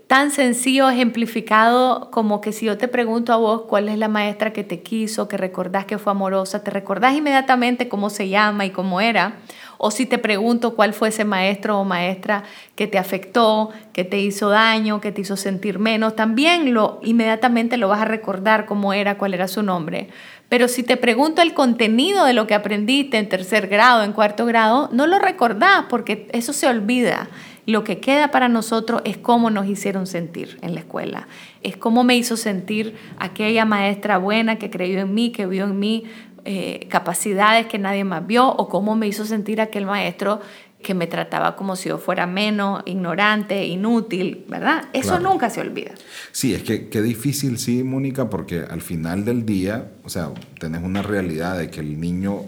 tan 0.09 0.31
sencillo, 0.31 0.89
ejemplificado, 0.89 2.09
como 2.09 2.41
que 2.41 2.51
si 2.51 2.65
yo 2.65 2.79
te 2.79 2.87
pregunto 2.87 3.31
a 3.31 3.35
vos 3.35 3.65
cuál 3.69 3.89
es 3.89 3.99
la 3.99 4.07
maestra 4.07 4.51
que 4.51 4.63
te 4.63 4.81
quiso, 4.81 5.27
que 5.27 5.37
recordás 5.37 5.85
que 5.85 5.99
fue 5.99 6.09
amorosa, 6.09 6.63
te 6.63 6.71
recordás 6.71 7.15
inmediatamente 7.15 7.87
cómo 7.87 8.09
se 8.09 8.27
llama 8.27 8.65
y 8.65 8.71
cómo 8.71 9.01
era. 9.01 9.35
O 9.77 9.91
si 9.91 10.07
te 10.07 10.17
pregunto 10.17 10.75
cuál 10.75 10.95
fue 10.95 11.09
ese 11.09 11.25
maestro 11.25 11.77
o 11.79 11.85
maestra 11.85 12.43
que 12.75 12.87
te 12.87 12.97
afectó, 12.97 13.69
que 13.93 14.03
te 14.03 14.17
hizo 14.19 14.49
daño, 14.49 14.99
que 14.99 15.11
te 15.11 15.21
hizo 15.21 15.37
sentir 15.37 15.77
menos, 15.77 16.15
también 16.15 16.73
lo 16.73 16.99
inmediatamente 17.03 17.77
lo 17.77 17.87
vas 17.87 18.01
a 18.01 18.05
recordar 18.05 18.65
cómo 18.65 18.93
era, 18.93 19.19
cuál 19.19 19.35
era 19.35 19.47
su 19.47 19.61
nombre. 19.61 20.09
Pero 20.49 20.67
si 20.67 20.81
te 20.81 20.97
pregunto 20.97 21.43
el 21.43 21.53
contenido 21.53 22.25
de 22.25 22.33
lo 22.33 22.47
que 22.47 22.55
aprendiste 22.55 23.19
en 23.19 23.29
tercer 23.29 23.67
grado, 23.67 24.01
en 24.01 24.13
cuarto 24.13 24.47
grado, 24.47 24.89
no 24.91 25.05
lo 25.05 25.19
recordás 25.19 25.85
porque 25.87 26.27
eso 26.33 26.51
se 26.51 26.65
olvida. 26.65 27.29
Lo 27.69 27.83
que 27.83 27.99
queda 27.99 28.31
para 28.31 28.49
nosotros 28.49 29.03
es 29.05 29.17
cómo 29.17 29.51
nos 29.51 29.67
hicieron 29.67 30.07
sentir 30.07 30.57
en 30.63 30.73
la 30.73 30.79
escuela. 30.79 31.27
Es 31.61 31.77
cómo 31.77 32.03
me 32.03 32.17
hizo 32.17 32.35
sentir 32.35 32.95
aquella 33.19 33.63
maestra 33.63 34.17
buena 34.17 34.57
que 34.57 34.71
creyó 34.71 34.99
en 35.01 35.13
mí, 35.13 35.31
que 35.31 35.45
vio 35.45 35.65
en 35.65 35.77
mí 35.77 36.05
eh, 36.45 36.87
capacidades 36.89 37.67
que 37.67 37.77
nadie 37.77 38.03
más 38.03 38.25
vio 38.25 38.47
o 38.47 38.69
cómo 38.69 38.95
me 38.95 39.07
hizo 39.07 39.23
sentir 39.23 39.61
aquel 39.61 39.85
maestro 39.85 40.39
que 40.81 40.95
me 40.95 41.05
trataba 41.05 41.55
como 41.55 41.75
si 41.75 41.89
yo 41.89 41.99
fuera 41.99 42.25
menos, 42.25 42.81
ignorante, 42.87 43.63
inútil, 43.67 44.45
¿verdad? 44.47 44.85
Eso 44.93 45.19
nunca 45.19 45.51
se 45.51 45.61
olvida. 45.61 45.91
Sí, 46.31 46.55
es 46.55 46.63
que 46.63 46.89
qué 46.89 47.03
difícil, 47.03 47.59
sí, 47.59 47.83
Mónica, 47.83 48.31
porque 48.31 48.61
al 48.67 48.81
final 48.81 49.25
del 49.25 49.45
día, 49.45 49.91
o 50.03 50.09
sea, 50.09 50.31
tenés 50.59 50.81
una 50.81 51.03
realidad 51.03 51.55
de 51.55 51.69
que 51.69 51.81
el 51.81 51.99
niño 51.99 52.45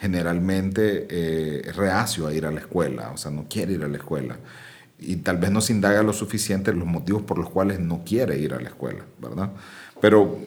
generalmente 0.00 1.06
eh, 1.10 1.72
reacio 1.72 2.26
a 2.26 2.32
ir 2.32 2.46
a 2.46 2.50
la 2.50 2.60
escuela, 2.60 3.10
o 3.12 3.18
sea, 3.18 3.30
no 3.30 3.46
quiere 3.48 3.74
ir 3.74 3.84
a 3.84 3.88
la 3.88 3.98
escuela. 3.98 4.38
Y 4.98 5.16
tal 5.16 5.36
vez 5.36 5.50
no 5.50 5.60
se 5.60 5.72
indaga 5.72 6.02
lo 6.02 6.12
suficiente 6.12 6.72
los 6.72 6.86
motivos 6.86 7.22
por 7.22 7.38
los 7.38 7.50
cuales 7.50 7.80
no 7.80 8.02
quiere 8.04 8.38
ir 8.38 8.54
a 8.54 8.60
la 8.60 8.68
escuela, 8.68 9.04
¿verdad? 9.20 9.50
Pero 10.00 10.38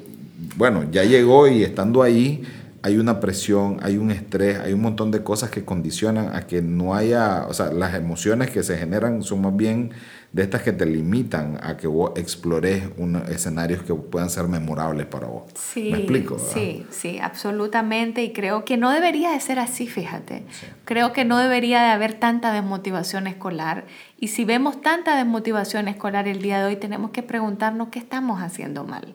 bueno, 0.57 0.85
ya 0.91 1.03
llegó 1.03 1.47
y 1.47 1.63
estando 1.63 2.01
ahí, 2.01 2.43
hay 2.81 2.97
una 2.97 3.19
presión, 3.19 3.77
hay 3.81 3.97
un 3.97 4.11
estrés, 4.11 4.59
hay 4.59 4.73
un 4.73 4.81
montón 4.81 5.11
de 5.11 5.23
cosas 5.23 5.49
que 5.49 5.63
condicionan 5.63 6.35
a 6.35 6.47
que 6.47 6.61
no 6.61 6.95
haya, 6.95 7.45
o 7.47 7.53
sea, 7.53 7.71
las 7.71 7.93
emociones 7.93 8.49
que 8.49 8.63
se 8.63 8.77
generan 8.77 9.23
son 9.23 9.41
más 9.41 9.55
bien 9.55 9.91
de 10.33 10.41
estas 10.41 10.63
que 10.63 10.71
te 10.71 10.87
limitan 10.87 11.59
a 11.61 11.77
que 11.77 11.85
vos 11.85 12.11
explores 12.15 12.83
escenarios 13.29 13.83
que 13.83 13.93
puedan 13.93 14.31
ser 14.31 14.47
memorables 14.47 15.05
para 15.05 15.27
vos. 15.27 15.43
Sí, 15.53 15.91
¿Me 15.91 15.99
explico? 15.99 16.39
Sí, 16.39 16.87
sí, 16.89 17.19
absolutamente. 17.19 18.23
Y 18.23 18.33
creo 18.33 18.65
que 18.65 18.75
no 18.75 18.89
debería 18.89 19.31
de 19.31 19.39
ser 19.39 19.59
así, 19.59 19.85
fíjate. 19.85 20.43
Creo 20.85 21.13
que 21.13 21.23
no 21.23 21.37
debería 21.37 21.83
de 21.83 21.89
haber 21.89 22.15
tanta 22.15 22.51
desmotivación 22.51 23.27
escolar. 23.27 23.85
Y 24.19 24.29
si 24.29 24.43
vemos 24.43 24.81
tanta 24.81 25.15
desmotivación 25.15 25.87
escolar 25.87 26.27
el 26.27 26.41
día 26.41 26.59
de 26.59 26.65
hoy, 26.65 26.75
tenemos 26.77 27.11
que 27.11 27.21
preguntarnos 27.21 27.89
qué 27.89 27.99
estamos 27.99 28.41
haciendo 28.41 28.83
mal 28.85 29.13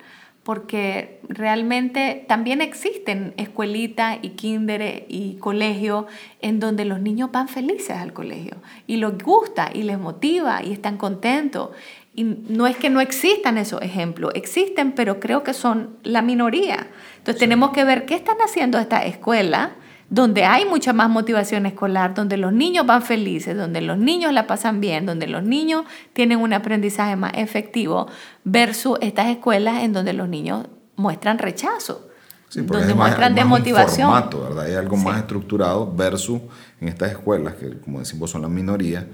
porque 0.48 1.20
realmente 1.28 2.24
también 2.26 2.62
existen 2.62 3.34
escuelitas 3.36 4.16
y 4.22 4.30
kinder 4.30 5.04
y 5.06 5.34
colegio 5.34 6.06
en 6.40 6.58
donde 6.58 6.86
los 6.86 7.02
niños 7.02 7.30
van 7.30 7.48
felices 7.48 7.98
al 7.98 8.14
colegio 8.14 8.56
y 8.86 8.96
les 8.96 9.18
gusta 9.18 9.68
y 9.74 9.82
les 9.82 9.98
motiva 9.98 10.62
y 10.64 10.72
están 10.72 10.96
contentos. 10.96 11.72
Y 12.14 12.24
no 12.24 12.66
es 12.66 12.78
que 12.78 12.88
no 12.88 13.02
existan 13.02 13.58
esos 13.58 13.82
ejemplos, 13.82 14.32
existen, 14.34 14.92
pero 14.92 15.20
creo 15.20 15.42
que 15.42 15.52
son 15.52 15.98
la 16.02 16.22
minoría. 16.22 16.88
Entonces 17.18 17.40
tenemos 17.40 17.72
que 17.72 17.84
ver 17.84 18.06
qué 18.06 18.14
están 18.14 18.38
haciendo 18.38 18.78
estas 18.78 19.04
escuelas 19.04 19.72
donde 20.10 20.44
hay 20.44 20.64
mucha 20.64 20.92
más 20.92 21.10
motivación 21.10 21.66
escolar, 21.66 22.14
donde 22.14 22.36
los 22.36 22.52
niños 22.52 22.86
van 22.86 23.02
felices, 23.02 23.56
donde 23.56 23.80
los 23.80 23.98
niños 23.98 24.32
la 24.32 24.46
pasan 24.46 24.80
bien, 24.80 25.04
donde 25.04 25.26
los 25.26 25.42
niños 25.42 25.84
tienen 26.14 26.38
un 26.38 26.52
aprendizaje 26.52 27.14
más 27.16 27.32
efectivo, 27.34 28.06
versus 28.44 28.98
estas 29.02 29.26
escuelas 29.28 29.82
en 29.82 29.92
donde 29.92 30.14
los 30.14 30.28
niños 30.28 30.66
muestran 30.96 31.38
rechazo. 31.38 32.08
donde 32.54 32.94
muestran 32.94 33.34
de 33.34 33.44
motivación. 33.44 34.10
formato, 34.10 34.42
¿verdad? 34.42 34.64
Hay 34.64 34.74
algo 34.74 34.96
más 34.96 35.18
estructurado 35.18 35.92
versus 35.94 36.40
en 36.80 36.88
estas 36.88 37.10
escuelas, 37.12 37.54
que 37.54 37.78
como 37.80 37.98
decimos 37.98 38.30
son 38.30 38.40
la 38.40 38.48
minoría, 38.48 39.06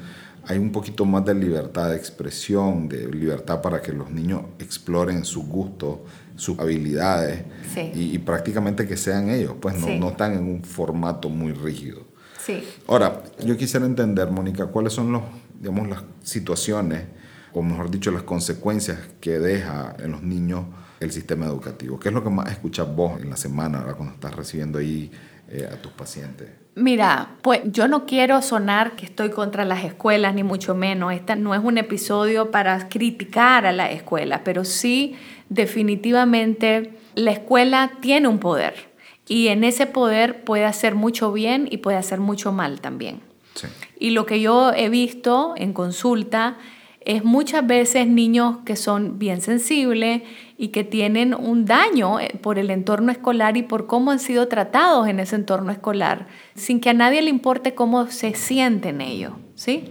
hay 0.46 0.58
un 0.58 0.70
poquito 0.70 1.04
más 1.04 1.24
de 1.24 1.34
libertad 1.34 1.90
de 1.90 1.96
expresión, 1.96 2.88
de 2.88 3.08
libertad 3.08 3.60
para 3.60 3.80
que 3.80 3.92
los 3.92 4.10
niños 4.10 4.42
exploren 4.58 5.24
sus 5.24 5.44
gustos, 5.46 6.00
sus 6.36 6.58
habilidades 6.58 7.44
y, 7.94 8.18
prácticamente 8.18 8.86
que 8.86 8.96
sean 8.96 9.30
ellos, 9.30 9.54
pues 9.60 9.78
no, 9.78 9.88
no 9.96 10.10
están 10.10 10.34
en 10.34 10.44
un 10.44 10.62
formato 10.62 11.28
muy 11.28 11.52
rígido. 11.52 12.02
Sí. 12.44 12.62
Ahora, 12.86 13.22
yo 13.44 13.56
quisiera 13.56 13.86
entender, 13.86 14.30
Mónica, 14.30 14.66
cuáles 14.66 14.92
son 14.92 15.12
los, 15.12 15.22
digamos, 15.58 15.88
las 15.88 16.02
situaciones, 16.22 17.04
o 17.52 17.62
mejor 17.62 17.90
dicho, 17.90 18.10
las 18.10 18.24
consecuencias 18.24 18.98
que 19.20 19.38
deja 19.38 19.96
en 19.98 20.12
los 20.12 20.22
niños 20.22 20.64
el 21.00 21.12
sistema 21.12 21.46
educativo. 21.46 21.98
¿Qué 21.98 22.08
es 22.08 22.14
lo 22.14 22.22
que 22.22 22.30
más 22.30 22.50
escuchas 22.50 22.86
vos 22.94 23.20
en 23.20 23.30
la 23.30 23.36
semana 23.36 23.84
cuando 23.96 24.14
estás 24.14 24.34
recibiendo 24.34 24.78
ahí 24.78 25.10
eh, 25.48 25.68
a 25.70 25.76
tus 25.80 25.92
pacientes? 25.92 26.48
Mira, 26.76 27.36
pues 27.42 27.60
yo 27.66 27.86
no 27.86 28.04
quiero 28.04 28.42
sonar 28.42 28.96
que 28.96 29.04
estoy 29.04 29.30
contra 29.30 29.64
las 29.64 29.84
escuelas, 29.84 30.34
ni 30.34 30.42
mucho 30.42 30.74
menos. 30.74 31.12
Este 31.12 31.36
no 31.36 31.54
es 31.54 31.60
un 31.62 31.78
episodio 31.78 32.50
para 32.50 32.88
criticar 32.88 33.64
a 33.64 33.72
la 33.72 33.90
escuela, 33.92 34.42
pero 34.42 34.64
sí 34.64 35.14
definitivamente 35.48 36.94
la 37.14 37.30
escuela 37.30 37.92
tiene 38.00 38.26
un 38.26 38.40
poder 38.40 38.74
y 39.28 39.48
en 39.48 39.62
ese 39.62 39.86
poder 39.86 40.42
puede 40.44 40.64
hacer 40.64 40.96
mucho 40.96 41.32
bien 41.32 41.68
y 41.70 41.78
puede 41.78 41.96
hacer 41.96 42.18
mucho 42.18 42.52
mal 42.52 42.80
también. 42.80 43.20
Y 43.98 44.10
lo 44.10 44.26
que 44.26 44.40
yo 44.40 44.72
he 44.72 44.88
visto 44.88 45.54
en 45.56 45.72
consulta 45.72 46.58
es 47.04 47.24
muchas 47.24 47.66
veces 47.66 48.06
niños 48.06 48.58
que 48.64 48.76
son 48.76 49.18
bien 49.18 49.40
sensibles 49.40 50.22
y 50.56 50.68
que 50.68 50.84
tienen 50.84 51.34
un 51.34 51.66
daño 51.66 52.20
eh, 52.20 52.38
por 52.40 52.58
el 52.58 52.70
entorno 52.70 53.12
escolar 53.12 53.56
y 53.56 53.62
por 53.62 53.86
cómo 53.86 54.10
han 54.10 54.20
sido 54.20 54.48
tratados 54.48 55.08
en 55.08 55.20
ese 55.20 55.36
entorno 55.36 55.70
escolar, 55.72 56.26
sin 56.54 56.80
que 56.80 56.90
a 56.90 56.94
nadie 56.94 57.22
le 57.22 57.30
importe 57.30 57.74
cómo 57.74 58.06
se 58.06 58.34
sienten 58.34 59.00
ellos, 59.00 59.32
¿sí? 59.54 59.84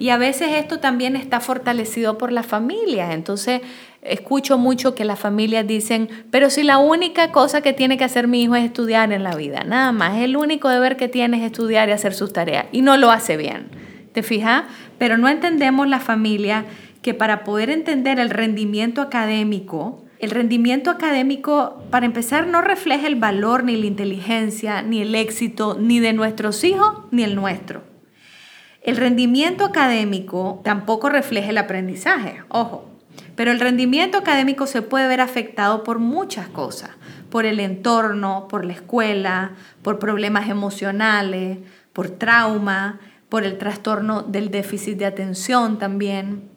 Y 0.00 0.10
a 0.10 0.16
veces 0.16 0.50
esto 0.52 0.78
también 0.78 1.16
está 1.16 1.40
fortalecido 1.40 2.18
por 2.18 2.30
las 2.30 2.46
familias. 2.46 3.12
Entonces, 3.12 3.62
escucho 4.02 4.56
mucho 4.56 4.94
que 4.94 5.04
las 5.04 5.18
familias 5.18 5.66
dicen, 5.66 6.08
pero 6.30 6.50
si 6.50 6.62
la 6.62 6.78
única 6.78 7.32
cosa 7.32 7.62
que 7.62 7.72
tiene 7.72 7.98
que 7.98 8.04
hacer 8.04 8.28
mi 8.28 8.42
hijo 8.42 8.54
es 8.54 8.64
estudiar 8.64 9.12
en 9.12 9.24
la 9.24 9.34
vida, 9.34 9.64
nada 9.64 9.90
más, 9.90 10.18
el 10.18 10.36
único 10.36 10.68
deber 10.68 10.96
que 10.96 11.08
tiene 11.08 11.38
es 11.38 11.44
estudiar 11.44 11.88
y 11.88 11.92
hacer 11.92 12.14
sus 12.14 12.32
tareas, 12.32 12.66
y 12.70 12.82
no 12.82 12.96
lo 12.96 13.10
hace 13.10 13.36
bien. 13.36 13.70
¿Te 14.12 14.22
fijas? 14.22 14.64
Pero 14.98 15.18
no 15.18 15.28
entendemos 15.28 15.88
la 15.88 16.00
familia 16.00 16.64
que 17.02 17.14
para 17.14 17.44
poder 17.44 17.70
entender 17.70 18.18
el 18.18 18.30
rendimiento 18.30 19.00
académico, 19.00 20.04
el 20.18 20.30
rendimiento 20.30 20.90
académico, 20.90 21.84
para 21.90 22.06
empezar, 22.06 22.48
no 22.48 22.60
refleja 22.60 23.06
el 23.06 23.14
valor 23.14 23.62
ni 23.62 23.76
la 23.76 23.86
inteligencia, 23.86 24.82
ni 24.82 25.00
el 25.00 25.14
éxito, 25.14 25.76
ni 25.78 26.00
de 26.00 26.12
nuestros 26.12 26.64
hijos, 26.64 27.04
ni 27.12 27.22
el 27.22 27.36
nuestro. 27.36 27.84
El 28.82 28.96
rendimiento 28.96 29.64
académico 29.64 30.60
tampoco 30.64 31.08
refleja 31.08 31.50
el 31.50 31.58
aprendizaje, 31.58 32.42
ojo, 32.48 32.88
pero 33.36 33.52
el 33.52 33.60
rendimiento 33.60 34.18
académico 34.18 34.66
se 34.66 34.82
puede 34.82 35.06
ver 35.06 35.20
afectado 35.20 35.84
por 35.84 36.00
muchas 36.00 36.48
cosas, 36.48 36.90
por 37.30 37.46
el 37.46 37.60
entorno, 37.60 38.48
por 38.48 38.64
la 38.64 38.72
escuela, 38.72 39.52
por 39.82 40.00
problemas 40.00 40.48
emocionales, 40.48 41.58
por 41.92 42.10
trauma, 42.10 42.98
por 43.28 43.44
el 43.44 43.58
trastorno 43.58 44.22
del 44.22 44.50
déficit 44.50 44.98
de 44.98 45.06
atención 45.06 45.78
también, 45.78 46.50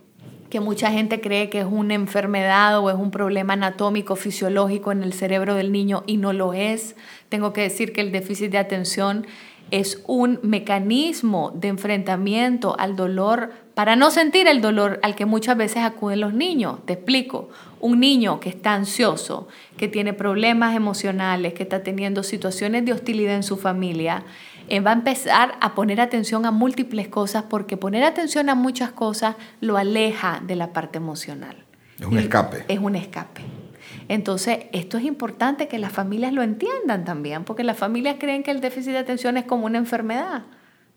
que 0.49 0.60
mucha 0.60 0.91
gente 0.91 1.21
cree 1.21 1.49
que 1.49 1.60
es 1.60 1.65
una 1.69 1.93
enfermedad 1.93 2.79
o 2.79 2.89
es 2.89 2.95
un 2.95 3.10
problema 3.10 3.53
anatómico, 3.53 4.15
fisiológico 4.15 4.91
en 4.91 5.01
el 5.01 5.13
cerebro 5.13 5.55
del 5.55 5.71
niño 5.71 6.03
y 6.07 6.17
no 6.17 6.34
lo 6.34 6.53
es. 6.53 6.95
Tengo 7.29 7.53
que 7.53 7.62
decir 7.62 7.93
que 7.93 8.01
el 8.01 8.12
déficit 8.12 8.51
de 8.51 8.57
atención 8.57 9.25
es 9.71 10.03
un 10.05 10.39
mecanismo 10.43 11.53
de 11.55 11.69
enfrentamiento 11.69 12.75
al 12.77 12.97
dolor 12.97 13.51
para 13.73 13.95
no 13.95 14.12
sentir 14.12 14.47
el 14.47 14.62
dolor 14.62 14.99
al 15.01 15.15
que 15.15 15.25
muchas 15.25 15.55
veces 15.55 15.84
acuden 15.84 16.19
los 16.19 16.34
niños. 16.34 16.86
Te 16.86 16.93
explico, 16.93 17.49
un 17.79 18.01
niño 18.01 18.41
que 18.41 18.49
está 18.49 18.73
ansioso, 18.73 19.47
que 19.77 19.88
tiene 19.88 20.13
problemas 20.13 20.75
emocionales, 20.75 21.53
que 21.53 21.63
está 21.63 21.81
teniendo 21.81 22.21
situaciones 22.21 22.86
de 22.86 22.91
hostilidad 22.91 23.36
en 23.36 23.43
su 23.43 23.55
familia, 23.55 24.25
eh, 24.71 24.79
va 24.79 24.91
a 24.91 24.93
empezar 24.93 25.55
a 25.60 25.75
poner 25.75 25.99
atención 25.99 26.45
a 26.45 26.51
múltiples 26.51 27.10
cosas 27.10 27.43
porque 27.49 27.75
poner 27.75 28.05
atención 28.05 28.49
a 28.49 28.55
muchas 28.55 28.93
cosas 28.93 29.36
lo 29.60 29.75
aleja 29.75 30.41
de 30.47 30.55
la 30.55 30.71
parte 30.71 30.97
emocional. 30.97 31.57
Es 31.99 32.05
un 32.05 32.17
escape. 32.17 32.63
Es 32.69 32.79
un 32.79 32.95
escape. 32.95 33.41
Entonces, 34.07 34.67
esto 34.71 34.97
es 34.97 35.03
importante 35.03 35.67
que 35.67 35.77
las 35.77 35.91
familias 35.91 36.31
lo 36.31 36.41
entiendan 36.41 37.03
también, 37.03 37.43
porque 37.43 37.65
las 37.65 37.77
familias 37.77 38.15
creen 38.17 38.43
que 38.43 38.51
el 38.51 38.62
déficit 38.62 38.93
de 38.93 38.99
atención 38.99 39.36
es 39.36 39.43
como 39.43 39.65
una 39.65 39.77
enfermedad, 39.77 40.43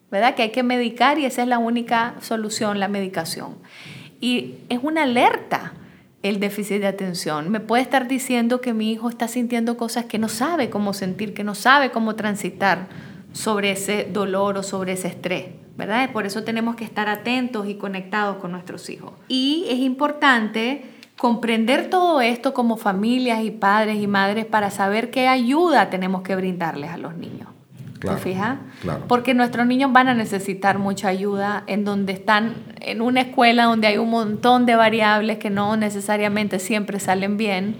¿verdad? 0.09 0.37
Que 0.37 0.43
hay 0.43 0.51
que 0.51 0.63
medicar 0.63 1.19
y 1.19 1.25
esa 1.25 1.43
es 1.43 1.49
la 1.49 1.59
única 1.59 2.15
solución, 2.21 2.79
la 2.79 2.87
medicación. 2.87 3.57
Y 4.21 4.55
es 4.69 4.79
una 4.85 5.03
alerta 5.03 5.73
el 6.23 6.39
déficit 6.39 6.81
de 6.81 6.87
atención. 6.87 7.51
Me 7.51 7.59
puede 7.59 7.83
estar 7.83 8.07
diciendo 8.07 8.61
que 8.61 8.73
mi 8.73 8.93
hijo 8.93 9.09
está 9.09 9.27
sintiendo 9.27 9.77
cosas 9.77 10.05
que 10.05 10.21
no 10.21 10.29
sabe 10.29 10.71
cómo 10.71 10.93
sentir, 10.93 11.35
que 11.35 11.43
no 11.43 11.57
sabe 11.57 11.91
cómo 11.91 12.15
transitar 12.15 12.87
sobre 13.35 13.73
ese 13.73 14.09
dolor 14.11 14.57
o 14.57 14.63
sobre 14.63 14.93
ese 14.93 15.09
estrés, 15.09 15.47
¿verdad? 15.77 16.11
Por 16.13 16.25
eso 16.25 16.45
tenemos 16.45 16.77
que 16.77 16.85
estar 16.85 17.09
atentos 17.09 17.69
y 17.69 17.75
conectados 17.75 18.37
con 18.37 18.53
nuestros 18.53 18.89
hijos. 18.89 19.13
Y 19.29 19.67
es 19.69 19.81
importante 19.81 20.85
comprender 21.19 21.91
todo 21.91 22.21
esto 22.21 22.55
como 22.55 22.77
familias 22.77 23.43
y 23.45 23.51
padres 23.51 23.97
y 24.01 24.07
madres 24.07 24.47
para 24.47 24.71
saber 24.71 25.11
qué 25.11 25.27
ayuda 25.29 25.91
tenemos 25.91 26.23
que 26.23 26.37
brindarles 26.37 26.91
a 26.91 26.97
los 26.97 27.17
niños. 27.17 27.49
¿Te 28.01 28.17
fijas? 28.19 28.59
Claro. 28.83 29.05
Porque 29.09 29.33
nuestros 29.33 29.67
niños 29.67 29.91
van 29.91 30.09
a 30.09 30.15
necesitar 30.15 30.79
mucha 30.79 31.09
ayuda 31.09 31.65
en 31.67 31.85
donde 31.85 32.13
están 32.13 32.55
en 32.81 33.01
una 33.01 33.23
escuela 33.23 33.65
donde 33.65 33.87
hay 33.87 33.97
un 33.97 34.11
montón 34.11 34.67
de 34.67 34.77
variables 34.77 35.39
que 35.39 35.49
no 35.49 35.79
necesariamente 35.79 36.59
siempre 36.59 37.01
salen 37.01 37.39
bien 37.39 37.77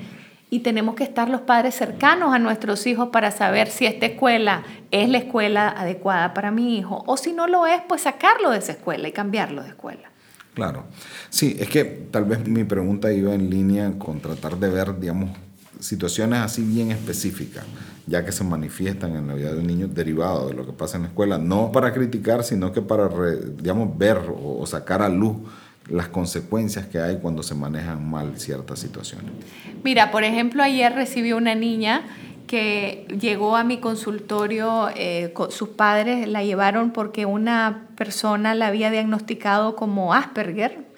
y 0.51 0.61
tenemos 0.61 0.95
que 0.95 1.05
estar 1.05 1.29
los 1.29 1.41
padres 1.43 1.75
cercanos 1.75 2.35
a 2.35 2.39
nuestros 2.39 2.87
hijos 2.87 3.09
para 3.09 3.31
saber 3.31 3.69
si 3.69 3.87
esta 3.87 4.07
escuela 4.07 4.63
es 4.91 5.09
la 5.09 5.19
escuela 5.19 5.69
adecuada 5.69 6.35
para 6.35 6.51
mi 6.51 6.79
hijo 6.79 7.03
o 7.07 7.17
si 7.17 7.33
no 7.33 7.47
lo 7.47 7.67
es, 7.67 7.81
pues 7.89 8.03
sacarlo 8.03 8.51
de 8.51 8.59
esa 8.59 8.73
escuela 8.73 9.09
y 9.09 9.13
cambiarlo 9.13 9.63
de 9.63 9.71
escuela. 9.71 10.11
Claro. 10.55 10.85
Sí, 11.31 11.57
es 11.59 11.69
que 11.69 11.85
tal 11.85 12.25
vez 12.25 12.47
mi 12.47 12.63
pregunta 12.65 13.13
iba 13.13 13.35
en 13.35 13.51
línea 13.51 13.93
con 13.99 14.21
tratar 14.21 14.57
de 14.57 14.69
ver, 14.69 14.99
digamos, 15.01 15.31
situaciones 15.81 16.39
así 16.41 16.63
bien 16.63 16.93
específicas, 16.93 17.65
ya 18.07 18.25
que 18.25 18.31
se 18.31 18.45
manifiestan 18.45 19.17
en 19.17 19.27
la 19.27 19.35
vida 19.35 19.53
de 19.53 19.59
un 19.59 19.67
niño 19.67 19.89
derivado 19.89 20.49
de 20.49 20.55
lo 20.55 20.65
que 20.65 20.73
pasa 20.73 20.97
en 20.97 21.03
la 21.03 21.09
escuela, 21.09 21.39
no 21.39 21.73
para 21.73 21.93
criticar, 21.93 22.45
sino 22.45 22.73
que 22.73 22.81
para, 22.83 23.09
digamos, 23.57 23.99
ver 23.99 24.19
o 24.29 24.65
sacar 24.67 25.03
a 25.03 25.09
luz 25.09 25.39
las 25.89 26.09
consecuencias 26.09 26.87
que 26.87 26.99
hay 26.99 27.19
cuando 27.19 27.43
se 27.43 27.55
manejan 27.55 28.09
mal 28.09 28.39
ciertas 28.39 28.79
situaciones. 28.79 29.31
Mira, 29.83 30.11
por 30.11 30.25
ejemplo, 30.25 30.63
ayer 30.63 30.93
recibí 30.95 31.33
una 31.33 31.55
niña 31.55 32.03
que 32.47 33.07
llegó 33.21 33.57
a 33.57 33.65
mi 33.65 33.79
consultorio, 33.79 34.89
eh, 34.95 35.33
sus 35.51 35.71
padres 35.71 36.29
la 36.29 36.43
llevaron 36.43 36.91
porque 36.91 37.27
una 37.27 37.89
persona 37.97 38.55
la 38.55 38.69
había 38.69 38.91
diagnosticado 38.91 39.77
como 39.77 40.15
Asperger, 40.15 40.94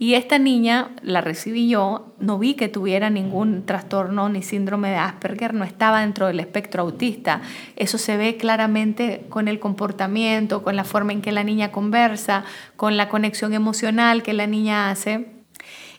y 0.00 0.14
esta 0.14 0.38
niña 0.38 0.90
la 1.02 1.20
recibí 1.20 1.68
yo, 1.68 2.14
no 2.20 2.38
vi 2.38 2.54
que 2.54 2.68
tuviera 2.68 3.10
ningún 3.10 3.66
trastorno 3.66 4.28
ni 4.28 4.42
síndrome 4.42 4.90
de 4.90 4.96
Asperger, 4.96 5.54
no 5.54 5.64
estaba 5.64 6.02
dentro 6.02 6.28
del 6.28 6.38
espectro 6.38 6.82
autista. 6.82 7.40
Eso 7.74 7.98
se 7.98 8.16
ve 8.16 8.36
claramente 8.36 9.26
con 9.28 9.48
el 9.48 9.58
comportamiento, 9.58 10.62
con 10.62 10.76
la 10.76 10.84
forma 10.84 11.12
en 11.12 11.20
que 11.20 11.32
la 11.32 11.42
niña 11.42 11.72
conversa, 11.72 12.44
con 12.76 12.96
la 12.96 13.08
conexión 13.08 13.54
emocional 13.54 14.22
que 14.22 14.34
la 14.34 14.46
niña 14.46 14.90
hace. 14.90 15.26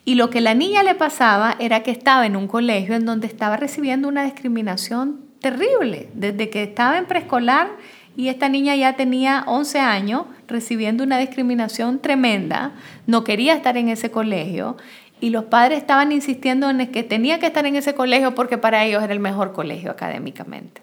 Y 0.06 0.16
lo 0.16 0.30
que 0.30 0.40
la 0.40 0.54
niña 0.54 0.82
le 0.84 0.96
pasaba 0.96 1.58
era 1.60 1.84
que 1.84 1.92
estaba 1.92 2.26
en 2.26 2.38
un 2.38 2.48
colegio 2.48 2.96
en 2.96 3.06
donde 3.06 3.28
estaba 3.28 3.58
recibiendo 3.58 4.08
una 4.08 4.24
discriminación 4.24 5.26
terrible. 5.42 6.10
Desde 6.14 6.50
que 6.50 6.64
estaba 6.64 6.98
en 6.98 7.06
preescolar 7.06 7.70
y 8.20 8.28
esta 8.28 8.50
niña 8.50 8.76
ya 8.76 8.98
tenía 8.98 9.46
11 9.48 9.80
años 9.80 10.24
recibiendo 10.46 11.06
una 11.06 11.18
discriminación 11.20 12.00
tremenda, 12.00 12.74
no 13.08 13.24
quería 13.24 13.54
estar 13.54 13.78
en 13.78 13.88
ese 13.88 14.12
colegio 14.12 14.76
y 15.22 15.30
los 15.30 15.46
padres 15.46 15.78
estaban 15.78 16.12
insistiendo 16.12 16.70
en 16.70 16.86
que 16.88 17.04
tenía 17.04 17.40
que 17.40 17.46
estar 17.46 17.66
en 17.66 17.78
ese 17.78 17.96
colegio 17.96 18.36
porque 18.36 18.58
para 18.58 18.84
ellos 18.84 19.02
era 19.02 19.14
el 19.14 19.22
mejor 19.22 19.54
colegio 19.54 19.90
académicamente. 19.90 20.82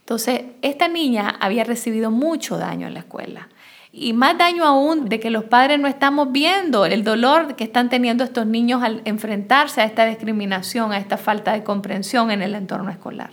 Entonces, 0.00 0.42
esta 0.62 0.88
niña 0.88 1.36
había 1.38 1.62
recibido 1.62 2.10
mucho 2.10 2.58
daño 2.58 2.88
en 2.88 2.94
la 2.94 3.00
escuela. 3.00 3.48
Y 3.92 4.12
más 4.12 4.36
daño 4.36 4.64
aún 4.64 5.08
de 5.08 5.20
que 5.20 5.30
los 5.30 5.44
padres 5.44 5.78
no 5.78 5.86
estamos 5.86 6.32
viendo 6.32 6.84
el 6.84 7.04
dolor 7.04 7.54
que 7.54 7.62
están 7.62 7.90
teniendo 7.90 8.24
estos 8.24 8.46
niños 8.46 8.82
al 8.82 9.02
enfrentarse 9.04 9.82
a 9.82 9.84
esta 9.84 10.04
discriminación, 10.04 10.90
a 10.90 10.98
esta 10.98 11.16
falta 11.16 11.52
de 11.52 11.62
comprensión 11.62 12.32
en 12.32 12.42
el 12.42 12.56
entorno 12.56 12.90
escolar. 12.90 13.30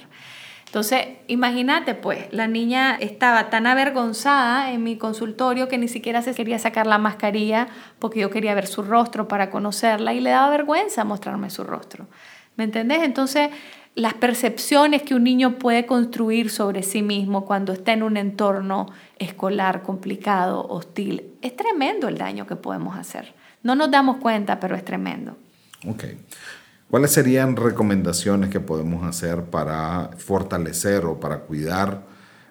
Entonces, 0.69 1.07
imagínate, 1.27 1.95
pues, 1.95 2.31
la 2.31 2.47
niña 2.47 2.95
estaba 2.99 3.49
tan 3.49 3.65
avergonzada 3.65 4.71
en 4.71 4.83
mi 4.83 4.97
consultorio 4.97 5.67
que 5.67 5.79
ni 5.79 5.87
siquiera 5.87 6.21
se 6.21 6.35
quería 6.35 6.59
sacar 6.59 6.85
la 6.85 6.99
mascarilla 6.99 7.69
porque 7.97 8.19
yo 8.19 8.29
quería 8.29 8.53
ver 8.53 8.67
su 8.67 8.83
rostro 8.83 9.27
para 9.27 9.49
conocerla 9.49 10.13
y 10.13 10.19
le 10.19 10.29
daba 10.29 10.51
vergüenza 10.51 11.03
mostrarme 11.05 11.49
su 11.49 11.63
rostro. 11.63 12.05
¿Me 12.55 12.65
entendés? 12.65 13.01
Entonces, 13.01 13.49
las 13.95 14.13
percepciones 14.13 15.01
que 15.01 15.15
un 15.15 15.23
niño 15.23 15.57
puede 15.57 15.87
construir 15.87 16.51
sobre 16.51 16.83
sí 16.83 17.01
mismo 17.01 17.45
cuando 17.45 17.73
está 17.73 17.93
en 17.93 18.03
un 18.03 18.15
entorno 18.15 18.91
escolar 19.17 19.81
complicado, 19.81 20.67
hostil. 20.67 21.31
Es 21.41 21.55
tremendo 21.55 22.07
el 22.07 22.19
daño 22.19 22.45
que 22.45 22.55
podemos 22.55 22.95
hacer. 22.95 23.33
No 23.63 23.73
nos 23.73 23.89
damos 23.89 24.17
cuenta, 24.17 24.59
pero 24.59 24.75
es 24.75 24.85
tremendo. 24.85 25.35
Ok. 25.87 26.03
¿Cuáles 26.89 27.11
serían 27.11 27.55
recomendaciones 27.55 28.49
que 28.49 28.59
podemos 28.59 29.05
hacer 29.05 29.43
para 29.43 30.09
fortalecer 30.17 31.05
o 31.05 31.19
para 31.19 31.41
cuidar 31.41 32.01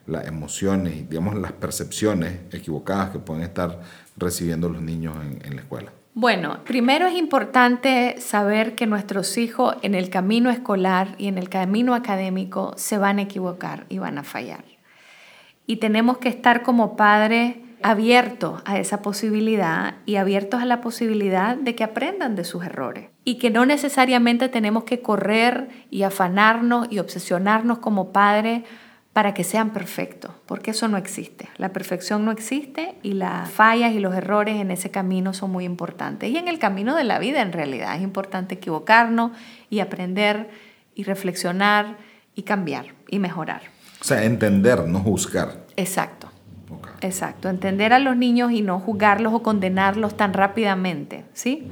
las 0.07 0.29
emociones 0.29 0.95
y 0.95 1.03
digamos 1.03 1.35
las 1.35 1.51
percepciones 1.51 2.39
equivocadas 2.53 3.11
que 3.11 3.19
pueden 3.19 3.43
estar 3.43 3.81
recibiendo 4.17 4.69
los 4.69 4.81
niños 4.81 5.17
en, 5.17 5.45
en 5.45 5.57
la 5.57 5.63
escuela? 5.63 5.91
Bueno, 6.15 6.59
primero 6.65 7.09
es 7.09 7.17
importante 7.17 8.21
saber 8.21 8.77
que 8.77 8.87
nuestros 8.87 9.37
hijos 9.39 9.75
en 9.83 9.97
el 9.97 10.09
camino 10.09 10.51
escolar 10.51 11.17
y 11.19 11.27
en 11.27 11.37
el 11.37 11.49
camino 11.49 11.97
académico 11.97 12.75
se 12.77 12.97
van 12.97 13.19
a 13.19 13.23
equivocar 13.23 13.87
y 13.89 13.99
van 13.99 14.19
a 14.19 14.23
fallar. 14.23 14.65
Y 15.67 15.77
tenemos 15.77 16.19
que 16.19 16.29
estar 16.29 16.63
como 16.63 16.97
padres 16.97 17.57
abiertos 17.83 18.63
a 18.65 18.79
esa 18.79 19.03
posibilidad 19.03 19.95
y 20.07 20.17
abiertos 20.17 20.61
a 20.61 20.65
la 20.65 20.81
posibilidad 20.81 21.57
de 21.57 21.75
que 21.75 21.85
aprendan 21.85 22.37
de 22.37 22.45
sus 22.45 22.65
errores. 22.65 23.11
Y 23.25 23.39
que 23.39 23.51
no 23.51 23.67
necesariamente 23.67 24.49
tenemos 24.49 24.85
que 24.85 25.01
correr 25.01 25.69
y 25.91 26.03
afanarnos 26.03 26.89
y 26.91 26.99
obsesionarnos 26.99 27.79
como 27.79 28.13
padres 28.13 28.63
para 29.13 29.35
que 29.35 29.43
sean 29.43 29.71
perfectos, 29.71 30.31
porque 30.47 30.71
eso 30.71 30.87
no 30.87 30.97
existe. 30.97 31.49
La 31.57 31.73
perfección 31.73 32.25
no 32.25 32.31
existe 32.31 32.95
y 33.03 33.15
las 33.15 33.51
fallas 33.51 33.93
y 33.93 33.99
los 33.99 34.15
errores 34.15 34.61
en 34.61 34.71
ese 34.71 34.91
camino 34.91 35.33
son 35.33 35.51
muy 35.51 35.65
importantes. 35.65 36.31
Y 36.31 36.37
en 36.37 36.47
el 36.47 36.61
camino 36.61 36.95
de 36.95 37.03
la 37.03 37.19
vida 37.19 37.43
en 37.43 37.53
realidad 37.53 37.97
es 37.97 38.03
importante 38.03 38.55
equivocarnos 38.55 39.33
y 39.71 39.81
aprender 39.81 40.51
y 40.95 41.03
reflexionar 41.03 41.97
y 42.37 42.43
cambiar 42.43 42.95
y 43.09 43.19
mejorar. 43.19 43.63
O 44.01 44.05
sea, 44.05 44.23
entender, 44.23 44.87
no 44.87 45.01
juzgar. 45.01 45.67
Exacto. 45.77 46.28
Exacto, 47.01 47.49
entender 47.49 47.93
a 47.93 47.99
los 47.99 48.17
niños 48.17 48.53
y 48.53 48.63
no 48.63 48.81
juzgarlos 48.81 49.33
o 49.33 49.43
condenarlos 49.43 50.17
tan 50.17 50.33
rápidamente, 50.33 51.25
¿sí? 51.33 51.69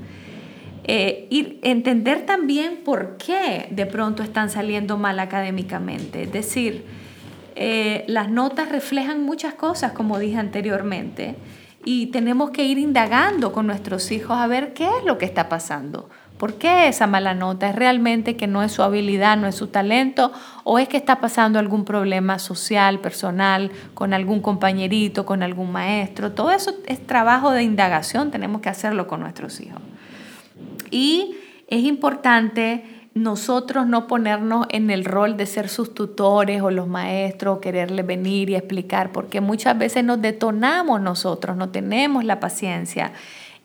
Eh, 0.84 1.26
y 1.30 1.58
entender 1.62 2.26
también 2.26 2.78
por 2.84 3.16
qué 3.16 3.66
de 3.70 3.86
pronto 3.86 4.22
están 4.22 4.50
saliendo 4.50 4.96
mal 4.96 5.18
académicamente. 5.18 6.22
Es 6.22 6.32
decir, 6.32 6.84
eh, 7.56 8.04
las 8.06 8.30
notas 8.30 8.68
reflejan 8.68 9.24
muchas 9.24 9.54
cosas, 9.54 9.92
como 9.92 10.18
dije 10.20 10.36
anteriormente, 10.36 11.34
y 11.84 12.06
tenemos 12.08 12.50
que 12.50 12.64
ir 12.64 12.78
indagando 12.78 13.52
con 13.52 13.66
nuestros 13.66 14.12
hijos 14.12 14.36
a 14.36 14.46
ver 14.46 14.74
qué 14.74 14.84
es 14.84 15.04
lo 15.04 15.18
que 15.18 15.24
está 15.24 15.48
pasando. 15.48 16.08
¿Por 16.38 16.54
qué 16.54 16.88
esa 16.88 17.06
mala 17.06 17.34
nota? 17.34 17.70
¿Es 17.70 17.76
realmente 17.76 18.36
que 18.36 18.46
no 18.46 18.62
es 18.62 18.72
su 18.72 18.82
habilidad, 18.82 19.36
no 19.36 19.46
es 19.46 19.54
su 19.54 19.68
talento? 19.68 20.32
¿O 20.64 20.78
es 20.78 20.88
que 20.88 20.98
está 20.98 21.20
pasando 21.20 21.58
algún 21.58 21.84
problema 21.84 22.38
social, 22.38 23.00
personal, 23.00 23.70
con 23.94 24.12
algún 24.12 24.40
compañerito, 24.40 25.24
con 25.24 25.42
algún 25.42 25.72
maestro? 25.72 26.32
Todo 26.32 26.50
eso 26.50 26.74
es 26.86 27.06
trabajo 27.06 27.52
de 27.52 27.62
indagación, 27.62 28.30
tenemos 28.30 28.60
que 28.60 28.68
hacerlo 28.68 29.06
con 29.06 29.20
nuestros 29.20 29.60
hijos. 29.60 29.80
Y 30.90 31.36
es 31.68 31.84
importante 31.84 32.84
nosotros 33.14 33.86
no 33.86 34.06
ponernos 34.06 34.66
en 34.68 34.90
el 34.90 35.06
rol 35.06 35.38
de 35.38 35.46
ser 35.46 35.70
sus 35.70 35.94
tutores 35.94 36.60
o 36.60 36.70
los 36.70 36.86
maestros, 36.86 37.60
quererle 37.60 38.02
venir 38.02 38.50
y 38.50 38.56
explicar, 38.56 39.10
porque 39.10 39.40
muchas 39.40 39.78
veces 39.78 40.04
nos 40.04 40.20
detonamos 40.20 41.00
nosotros, 41.00 41.56
no 41.56 41.70
tenemos 41.70 42.24
la 42.24 42.40
paciencia. 42.40 43.14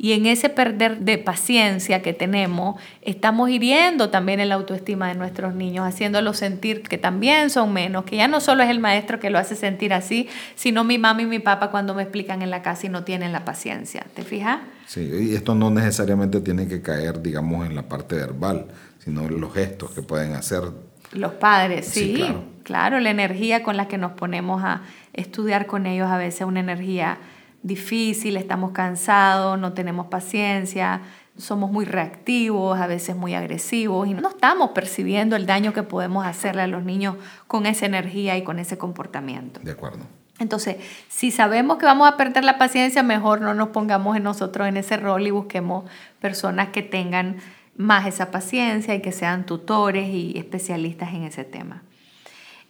Y 0.04 0.14
en 0.14 0.26
ese 0.26 0.50
perder 0.50 1.02
de 1.02 1.20
paciencia 1.20 2.02
que 2.02 2.12
tenemos, 2.12 2.82
estamos 3.04 3.52
hiriendo 3.52 4.10
también 4.10 4.40
el 4.40 4.52
autoestima 4.52 5.08
de 5.08 5.14
nuestros 5.14 5.54
niños, 5.54 5.86
haciéndolos 5.86 6.38
sentir 6.38 6.82
que 6.82 6.98
también 6.98 7.52
son 7.52 7.72
menos, 7.72 8.06
que 8.06 8.16
ya 8.16 8.28
no 8.28 8.42
solo 8.42 8.64
es 8.64 8.72
el 8.72 8.80
maestro 8.80 9.20
que 9.20 9.30
lo 9.30 9.38
hace 9.38 9.56
sentir 9.56 9.94
así, 9.94 10.28
sino 10.56 10.84
mi 10.84 10.98
mamá 10.98 11.22
y 11.22 11.28
mi 11.28 11.38
papá 11.38 11.70
cuando 11.70 11.94
me 11.94 12.02
explican 12.02 12.42
en 12.42 12.50
la 12.50 12.64
casa 12.64 12.88
y 12.88 12.90
no 12.90 13.04
tienen 13.04 13.32
la 13.32 13.46
paciencia. 13.46 14.04
¿Te 14.16 14.24
fijas? 14.24 14.62
Sí, 14.88 15.02
y 15.02 15.36
esto 15.36 15.54
no 15.54 15.70
necesariamente 15.70 16.42
tiene 16.42 16.68
que 16.68 16.82
caer, 16.82 17.22
digamos, 17.22 17.68
en 17.68 17.76
la 17.76 17.84
parte 17.84 18.16
verbal, 18.16 18.70
sino 18.98 19.30
los 19.30 19.54
gestos 19.54 19.92
que 19.92 20.02
pueden 20.02 20.34
hacer. 20.34 20.64
Los 21.12 21.34
padres, 21.34 21.86
sí, 21.86 22.26
claro. 22.64 23.00
la 23.00 23.12
energía 23.12 23.62
con 23.62 23.78
la 23.78 23.88
que 23.88 24.00
nos 24.00 24.14
ponemos 24.14 24.64
a 24.64 24.82
estudiar 25.14 25.68
con 25.68 25.86
ellos 25.86 26.10
a 26.10 26.18
veces 26.18 26.42
es 26.42 26.48
una 26.48 26.62
energía 26.62 27.20
difícil, 27.64 28.38
estamos 28.38 28.72
cansados, 28.72 29.60
no 29.60 29.74
tenemos 29.74 30.08
paciencia, 30.08 31.02
somos 31.38 31.72
muy 31.72 31.86
reactivos, 31.86 32.80
a 32.80 32.88
veces 32.88 33.16
muy 33.16 33.34
agresivos 33.34 34.08
y 34.08 34.14
no 34.14 34.30
estamos 34.30 34.72
percibiendo 34.72 35.36
el 35.36 35.46
daño 35.46 35.74
que 35.74 35.84
podemos 35.84 36.26
hacerle 36.26 36.64
a 36.64 36.68
los 36.68 36.84
niños 36.84 37.16
con 37.48 37.66
esa 37.66 37.86
energía 37.86 38.38
y 38.38 38.44
con 38.44 38.60
ese 38.60 38.78
comportamiento. 38.78 39.60
De 39.64 39.72
acuerdo. 39.72 40.06
Entonces, 40.40 40.78
si 41.08 41.30
sabemos 41.30 41.78
que 41.78 41.86
vamos 41.86 42.08
a 42.08 42.18
perder 42.18 42.44
la 42.44 42.58
paciencia, 42.58 43.04
mejor 43.04 43.42
no 43.42 43.54
nos 43.54 43.70
pongamos 43.70 44.18
en 44.18 44.24
nosotros 44.24 44.68
en 44.68 44.76
ese 44.76 44.98
rol 44.98 45.26
y 45.28 45.32
busquemos 45.32 45.86
personas 46.20 46.70
que 46.70 46.82
tengan 46.82 47.38
más 47.78 48.08
esa 48.08 48.32
paciencia 48.32 48.96
y 48.96 49.02
que 49.02 49.12
sean 49.12 49.46
tutores 49.46 50.10
y 50.10 50.38
especialistas 50.38 51.14
en 51.14 51.24
ese 51.24 51.44
tema. 51.44 51.84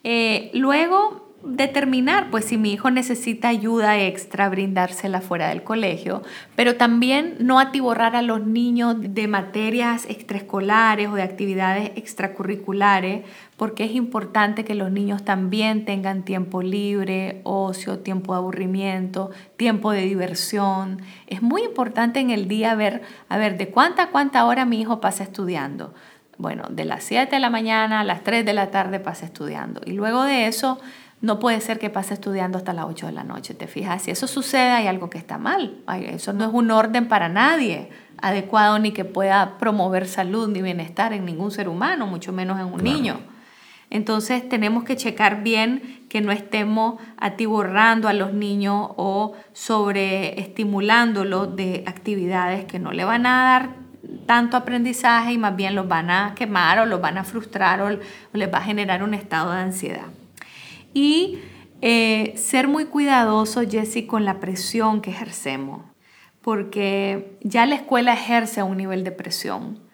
Eh, 0.03 0.51
luego, 0.53 1.20
determinar, 1.43 2.29
pues 2.29 2.45
si 2.45 2.57
mi 2.57 2.73
hijo 2.73 2.91
necesita 2.91 3.49
ayuda 3.49 3.99
extra, 3.99 4.49
brindársela 4.49 5.21
fuera 5.21 5.49
del 5.49 5.63
colegio, 5.63 6.21
pero 6.55 6.75
también 6.75 7.35
no 7.39 7.59
atiborrar 7.59 8.15
a 8.15 8.21
los 8.21 8.45
niños 8.45 8.95
de 8.99 9.27
materias 9.27 10.05
extraescolares 10.07 11.09
o 11.09 11.15
de 11.15 11.23
actividades 11.23 11.91
extracurriculares, 11.95 13.25
porque 13.57 13.83
es 13.83 13.91
importante 13.91 14.63
que 14.63 14.75
los 14.75 14.91
niños 14.91 15.23
también 15.23 15.85
tengan 15.85 16.23
tiempo 16.23 16.61
libre, 16.61 17.41
ocio, 17.43 17.99
tiempo 17.99 18.33
de 18.33 18.39
aburrimiento, 18.39 19.31
tiempo 19.57 19.91
de 19.91 20.01
diversión. 20.01 21.01
Es 21.27 21.41
muy 21.41 21.63
importante 21.63 22.19
en 22.19 22.29
el 22.29 22.47
día 22.47 22.75
ver, 22.75 23.01
a 23.29 23.37
ver, 23.37 23.57
de 23.57 23.69
cuánta 23.69 24.03
a 24.03 24.09
cuánta 24.09 24.45
hora 24.45 24.65
mi 24.65 24.81
hijo 24.81 24.99
pasa 24.99 25.23
estudiando. 25.23 25.93
Bueno, 26.37 26.63
de 26.69 26.85
las 26.85 27.03
7 27.03 27.35
de 27.35 27.39
la 27.39 27.51
mañana 27.51 27.99
a 27.99 28.03
las 28.03 28.23
3 28.23 28.43
de 28.43 28.53
la 28.53 28.71
tarde 28.71 28.99
pasa 28.99 29.25
estudiando. 29.27 29.81
Y 29.85 29.91
luego 29.91 30.23
de 30.23 30.47
eso, 30.47 30.79
no 31.21 31.39
puede 31.39 31.61
ser 31.61 31.77
que 31.77 31.91
pase 31.91 32.15
estudiando 32.15 32.57
hasta 32.57 32.73
las 32.73 32.85
8 32.85 33.05
de 33.05 33.11
la 33.11 33.23
noche, 33.23 33.53
¿te 33.53 33.67
fijas? 33.67 34.01
Si 34.01 34.11
eso 34.11 34.27
sucede, 34.27 34.71
hay 34.71 34.87
algo 34.87 35.09
que 35.09 35.19
está 35.19 35.37
mal. 35.37 35.77
Eso 36.07 36.33
no 36.33 36.45
es 36.45 36.51
un 36.51 36.71
orden 36.71 37.07
para 37.07 37.29
nadie 37.29 37.89
adecuado 38.21 38.79
ni 38.79 38.91
que 38.91 39.05
pueda 39.05 39.59
promover 39.59 40.07
salud 40.07 40.49
ni 40.49 40.63
bienestar 40.63 41.13
en 41.13 41.25
ningún 41.25 41.51
ser 41.51 41.69
humano, 41.69 42.07
mucho 42.07 42.33
menos 42.33 42.59
en 42.59 42.65
un 42.65 42.83
niño. 42.83 43.19
Entonces 43.91 44.49
tenemos 44.49 44.83
que 44.83 44.95
checar 44.95 45.43
bien 45.43 46.05
que 46.09 46.21
no 46.21 46.31
estemos 46.31 46.99
atiborrando 47.17 48.07
a 48.07 48.13
los 48.13 48.33
niños 48.33 48.89
o 48.95 49.33
sobreestimulándolos 49.53 51.55
de 51.55 51.83
actividades 51.85 52.65
que 52.65 52.79
no 52.79 52.93
le 52.93 53.03
van 53.03 53.27
a 53.27 53.43
dar 53.43 53.69
tanto 54.25 54.57
aprendizaje 54.57 55.33
y 55.33 55.37
más 55.37 55.55
bien 55.55 55.75
los 55.75 55.87
van 55.87 56.09
a 56.09 56.33
quemar 56.35 56.79
o 56.79 56.85
los 56.85 56.99
van 56.99 57.17
a 57.17 57.23
frustrar 57.23 57.81
o 57.81 57.99
les 58.33 58.51
va 58.51 58.57
a 58.57 58.63
generar 58.63 59.03
un 59.03 59.13
estado 59.13 59.51
de 59.51 59.59
ansiedad. 59.59 60.07
Y 60.93 61.39
eh, 61.81 62.33
ser 62.37 62.67
muy 62.67 62.85
cuidadoso, 62.85 63.61
Jesse, 63.67 64.05
con 64.07 64.25
la 64.25 64.39
presión 64.39 65.01
que 65.01 65.09
ejercemos, 65.09 65.83
porque 66.41 67.37
ya 67.41 67.65
la 67.65 67.75
escuela 67.75 68.13
ejerce 68.13 68.61
un 68.63 68.77
nivel 68.77 69.03
de 69.03 69.11
presión. 69.11 69.90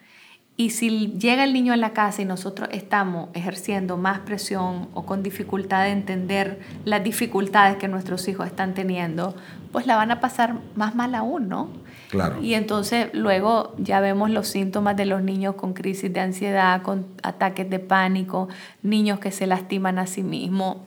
Y 0.60 0.70
si 0.70 1.12
llega 1.12 1.44
el 1.44 1.52
niño 1.52 1.72
a 1.72 1.76
la 1.76 1.92
casa 1.92 2.20
y 2.20 2.24
nosotros 2.24 2.68
estamos 2.72 3.28
ejerciendo 3.32 3.96
más 3.96 4.18
presión 4.18 4.88
o 4.92 5.06
con 5.06 5.22
dificultad 5.22 5.84
de 5.84 5.90
entender 5.90 6.58
las 6.84 7.04
dificultades 7.04 7.76
que 7.76 7.86
nuestros 7.86 8.26
hijos 8.26 8.48
están 8.48 8.74
teniendo, 8.74 9.36
pues 9.70 9.86
la 9.86 9.94
van 9.94 10.10
a 10.10 10.18
pasar 10.18 10.56
más 10.74 10.96
mal 10.96 11.14
aún, 11.14 11.48
¿no? 11.48 11.68
Claro. 12.10 12.42
Y 12.42 12.54
entonces 12.54 13.06
luego 13.12 13.76
ya 13.78 14.00
vemos 14.00 14.30
los 14.30 14.48
síntomas 14.48 14.96
de 14.96 15.06
los 15.06 15.22
niños 15.22 15.54
con 15.54 15.74
crisis 15.74 16.12
de 16.12 16.18
ansiedad, 16.18 16.82
con 16.82 17.06
ataques 17.22 17.70
de 17.70 17.78
pánico, 17.78 18.48
niños 18.82 19.20
que 19.20 19.30
se 19.30 19.46
lastiman 19.46 20.00
a 20.00 20.08
sí 20.08 20.24
mismos 20.24 20.78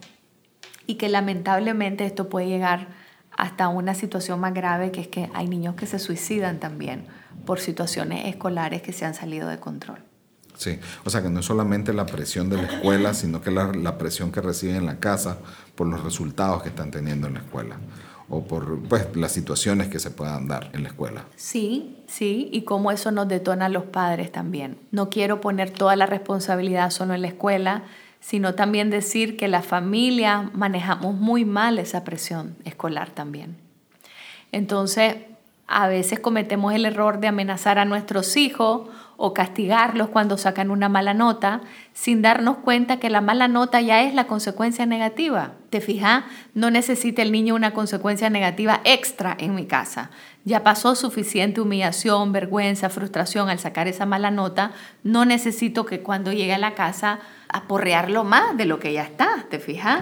y 0.86 0.95
que 0.95 1.07
lamentablemente 1.07 2.05
esto 2.05 2.27
puede 2.27 2.47
llegar 2.47 2.89
hasta 3.38 3.69
una 3.69 3.93
situación 3.93 4.38
más 4.41 4.53
grave 4.53 4.91
que 4.91 4.99
es 4.99 5.07
que 5.07 5.29
hay 5.34 5.47
niños 5.47 5.75
que 5.75 5.86
se 5.86 5.97
suicidan 5.97 6.60
también 6.60 7.05
por 7.45 7.60
situaciones 7.60 8.27
escolares 8.27 8.82
que 8.82 8.93
se 8.93 9.06
han 9.06 9.13
salido 9.13 9.47
de 9.47 9.60
control. 9.60 9.99
Sí, 10.58 10.80
o 11.06 11.10
sea 11.10 11.23
que 11.23 11.30
no 11.30 11.39
es 11.39 11.45
solamente 11.45 11.93
la 11.93 12.06
presión 12.06 12.49
de 12.49 12.58
la 12.58 12.63
escuela, 12.63 13.13
sino 13.13 13.41
que 13.41 13.51
la, 13.51 13.71
la 13.71 13.97
presión 13.97 14.32
que 14.32 14.41
reciben 14.41 14.75
en 14.75 14.86
la 14.86 14.99
casa 14.99 15.38
por 15.75 15.88
los 15.88 16.04
resultados 16.04 16.62
que 16.62 16.69
están 16.69 16.91
teniendo 16.91 17.27
en 17.27 17.36
la 17.36 17.39
escuela 17.39 17.77
o 18.32 18.45
por 18.45 18.82
pues, 18.84 19.15
las 19.15 19.34
situaciones 19.34 19.89
que 19.89 19.99
se 19.99 20.10
puedan 20.10 20.47
dar 20.47 20.69
en 20.73 20.84
la 20.84 20.89
escuela. 20.89 21.25
Sí, 21.36 21.97
sí, 22.08 22.49
y 22.51 22.62
cómo 22.62 22.91
eso 22.91 23.12
nos 23.12 23.27
detona 23.27 23.65
a 23.65 23.69
los 23.69 23.84
padres 23.84 24.32
también. 24.32 24.77
No 24.91 25.10
quiero 25.10 25.41
poner 25.41 25.69
toda 25.69 25.95
la 25.97 26.06
responsabilidad 26.06 26.91
solo 26.91 27.13
en 27.13 27.21
la 27.21 27.27
escuela, 27.27 27.84
sino 28.21 28.56
también 28.56 28.89
decir 28.89 29.36
que 29.36 29.49
la 29.49 29.62
familia 29.62 30.49
manejamos 30.54 31.15
muy 31.15 31.43
mal 31.43 31.77
esa 31.77 32.06
presión 32.06 32.56
escolar 32.63 33.10
también. 33.10 33.58
Entonces, 34.54 35.15
a 35.71 35.88
veces 35.88 36.19
cometemos 36.19 36.73
el 36.73 36.86
error 36.86 37.19
de 37.19 37.27
amenazar 37.27 37.79
a 37.79 37.86
nuestros 37.86 38.36
hijos 38.36 38.89
o 39.15 39.34
castigarlos 39.34 40.10
cuando 40.10 40.38
sacan 40.38 40.71
una 40.71 40.89
mala 40.89 41.13
nota 41.13 41.62
sin 41.93 42.21
darnos 42.21 42.57
cuenta 42.57 42.97
que 42.97 43.10
la 43.10 43.21
mala 43.21 43.47
nota 43.47 43.79
ya 43.79 44.01
es 44.01 44.13
la 44.13 44.25
consecuencia 44.25 44.86
negativa. 44.86 45.53
¿Te 45.69 45.79
fijas? 45.79 46.23
No 46.53 46.71
necesita 46.71 47.21
el 47.21 47.31
niño 47.31 47.55
una 47.55 47.73
consecuencia 47.73 48.29
negativa 48.29 48.81
extra 48.84 49.38
en 49.39 49.55
mi 49.55 49.65
casa. 49.65 50.10
Ya 50.43 50.63
pasó 50.63 50.95
suficiente 50.95 51.62
humillación, 51.62 52.31
vergüenza, 52.31 52.89
frustración 52.89 53.49
al 53.49 53.60
sacar 53.60 53.88
esa 53.88 54.05
mala 54.05 54.31
nota. 54.31 54.71
No 55.03 55.23
necesito 55.23 55.86
que 55.86 56.01
cuando 56.01 56.34
llegue 56.34 56.53
a 56.53 56.57
la 56.57 56.73
casa 56.73 57.19
aporrearlo 57.47 58.23
más 58.23 58.57
de 58.57 58.65
lo 58.65 58.79
que 58.79 58.91
ya 58.91 59.03
está, 59.03 59.45
¿te 59.49 59.60
fijas? 59.60 60.01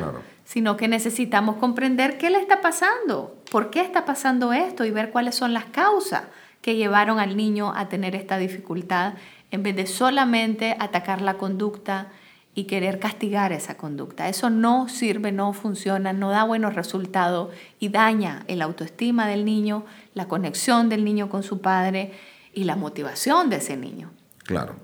Sino 0.50 0.78
que 0.78 0.88
necesitamos 0.88 1.58
comprender 1.58 2.18
qué 2.18 2.32
le 2.32 2.40
está 2.40 2.60
pasando, 2.60 3.38
por 3.52 3.70
qué 3.70 3.82
está 3.82 4.06
pasando 4.06 4.52
esto 4.52 4.84
y 4.84 4.90
ver 4.90 5.12
cuáles 5.12 5.36
son 5.36 5.54
las 5.54 5.66
causas 5.66 6.24
que 6.64 6.76
llevaron 6.76 7.20
al 7.20 7.38
niño 7.38 7.72
a 7.76 7.88
tener 7.88 8.16
esta 8.16 8.40
dificultad 8.40 9.14
en 9.52 9.62
vez 9.62 9.76
de 9.76 9.86
solamente 9.86 10.76
atacar 10.80 11.22
la 11.22 11.36
conducta 11.36 12.08
y 12.56 12.64
querer 12.64 12.98
castigar 12.98 13.54
esa 13.54 13.78
conducta. 13.78 14.28
Eso 14.28 14.50
no 14.50 14.90
sirve, 14.90 15.32
no 15.32 15.54
funciona, 15.54 16.14
no 16.14 16.32
da 16.32 16.46
buenos 16.46 16.74
resultados 16.74 17.54
y 17.80 17.90
daña 17.90 18.44
el 18.48 18.64
autoestima 18.64 19.28
del 19.28 19.46
niño, 19.46 19.86
la 20.16 20.28
conexión 20.28 20.90
del 20.90 21.06
niño 21.06 21.30
con 21.30 21.44
su 21.44 21.62
padre 21.62 22.12
y 22.56 22.64
la 22.64 22.76
motivación 22.76 23.52
de 23.52 23.58
ese 23.58 23.78
niño. 23.78 24.10
Claro. 24.46 24.78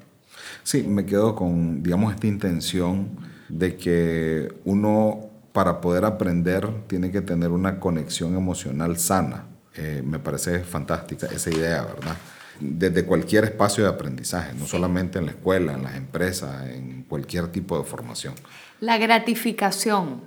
Sí, 0.62 0.84
me 0.84 1.08
quedo 1.08 1.34
con, 1.34 1.82
digamos, 1.82 2.14
esta 2.14 2.28
intención 2.28 3.10
de 3.50 3.76
que 3.76 4.54
uno 4.64 5.32
para 5.56 5.82
poder 5.82 6.06
aprender 6.06 6.70
tiene 6.86 7.10
que 7.10 7.22
tener 7.22 7.50
una 7.50 7.80
conexión 7.80 8.36
emocional 8.36 9.00
sana 9.00 9.46
eh, 9.78 10.02
me 10.06 10.20
parece 10.20 10.60
fantástica 10.60 11.28
esa 11.28 11.50
idea, 11.50 11.84
¿verdad? 11.84 12.16
Desde 12.60 13.04
cualquier 13.06 13.44
espacio 13.44 13.84
de 13.84 13.90
aprendizaje, 13.90 14.54
no 14.54 14.66
solamente 14.66 15.20
en 15.20 15.26
la 15.26 15.32
escuela, 15.32 15.74
en 15.74 15.84
las 15.84 15.96
empresas, 15.96 16.70
en 16.70 17.04
cualquier 17.04 17.50
tipo 17.50 17.78
de 17.78 17.84
formación. 17.84 18.36
La 18.80 18.98
gratificación, 18.98 20.22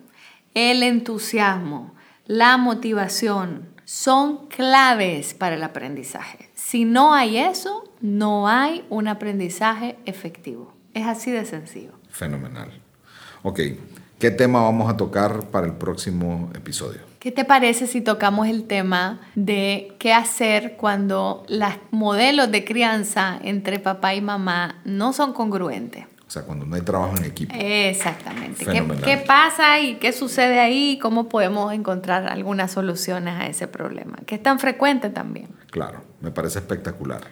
el 0.52 0.82
entusiasmo, 0.82 1.94
la 2.26 2.58
motivación 2.58 3.70
son 3.86 4.48
claves 4.48 5.32
para 5.32 5.56
el 5.56 5.62
aprendizaje. 5.62 6.50
Si 6.54 6.84
no 6.84 7.14
hay 7.14 7.38
eso, 7.38 7.90
no 8.02 8.48
hay 8.48 8.84
un 8.90 9.08
aprendizaje 9.08 9.96
efectivo. 10.04 10.74
Es 10.92 11.06
así 11.06 11.30
de 11.30 11.46
sencillo. 11.46 11.92
Fenomenal. 12.10 12.70
Ok, 13.42 13.60
¿qué 14.18 14.30
tema 14.30 14.62
vamos 14.62 14.90
a 14.90 14.96
tocar 14.96 15.46
para 15.50 15.66
el 15.66 15.74
próximo 15.74 16.50
episodio? 16.54 17.00
¿Qué 17.18 17.32
te 17.32 17.44
parece 17.44 17.86
si 17.86 18.00
tocamos 18.00 18.46
el 18.46 18.64
tema 18.64 19.20
de 19.34 19.94
qué 19.98 20.12
hacer 20.12 20.76
cuando 20.76 21.44
los 21.48 21.72
modelos 21.90 22.50
de 22.50 22.64
crianza 22.64 23.38
entre 23.42 23.78
papá 23.78 24.14
y 24.14 24.20
mamá 24.20 24.80
no 24.84 25.12
son 25.12 25.32
congruentes? 25.32 26.06
O 26.28 26.30
sea, 26.30 26.42
cuando 26.42 26.66
no 26.66 26.76
hay 26.76 26.82
trabajo 26.82 27.16
en 27.16 27.24
equipo. 27.24 27.54
Exactamente. 27.56 28.66
¿Qué, 28.66 28.86
¿Qué, 29.02 29.16
pasa 29.16 29.80
y 29.80 29.94
qué 29.94 30.12
sucede 30.12 30.60
ahí? 30.60 30.98
¿Cómo 31.00 31.28
podemos 31.28 31.72
encontrar 31.72 32.28
algunas 32.28 32.70
soluciones 32.70 33.34
a 33.34 33.46
ese 33.46 33.66
problema? 33.66 34.18
Que 34.26 34.34
es 34.34 34.42
tan 34.42 34.58
frecuente 34.58 35.08
también. 35.08 35.48
Claro, 35.70 36.02
me 36.20 36.30
parece 36.30 36.58
espectacular. 36.58 37.22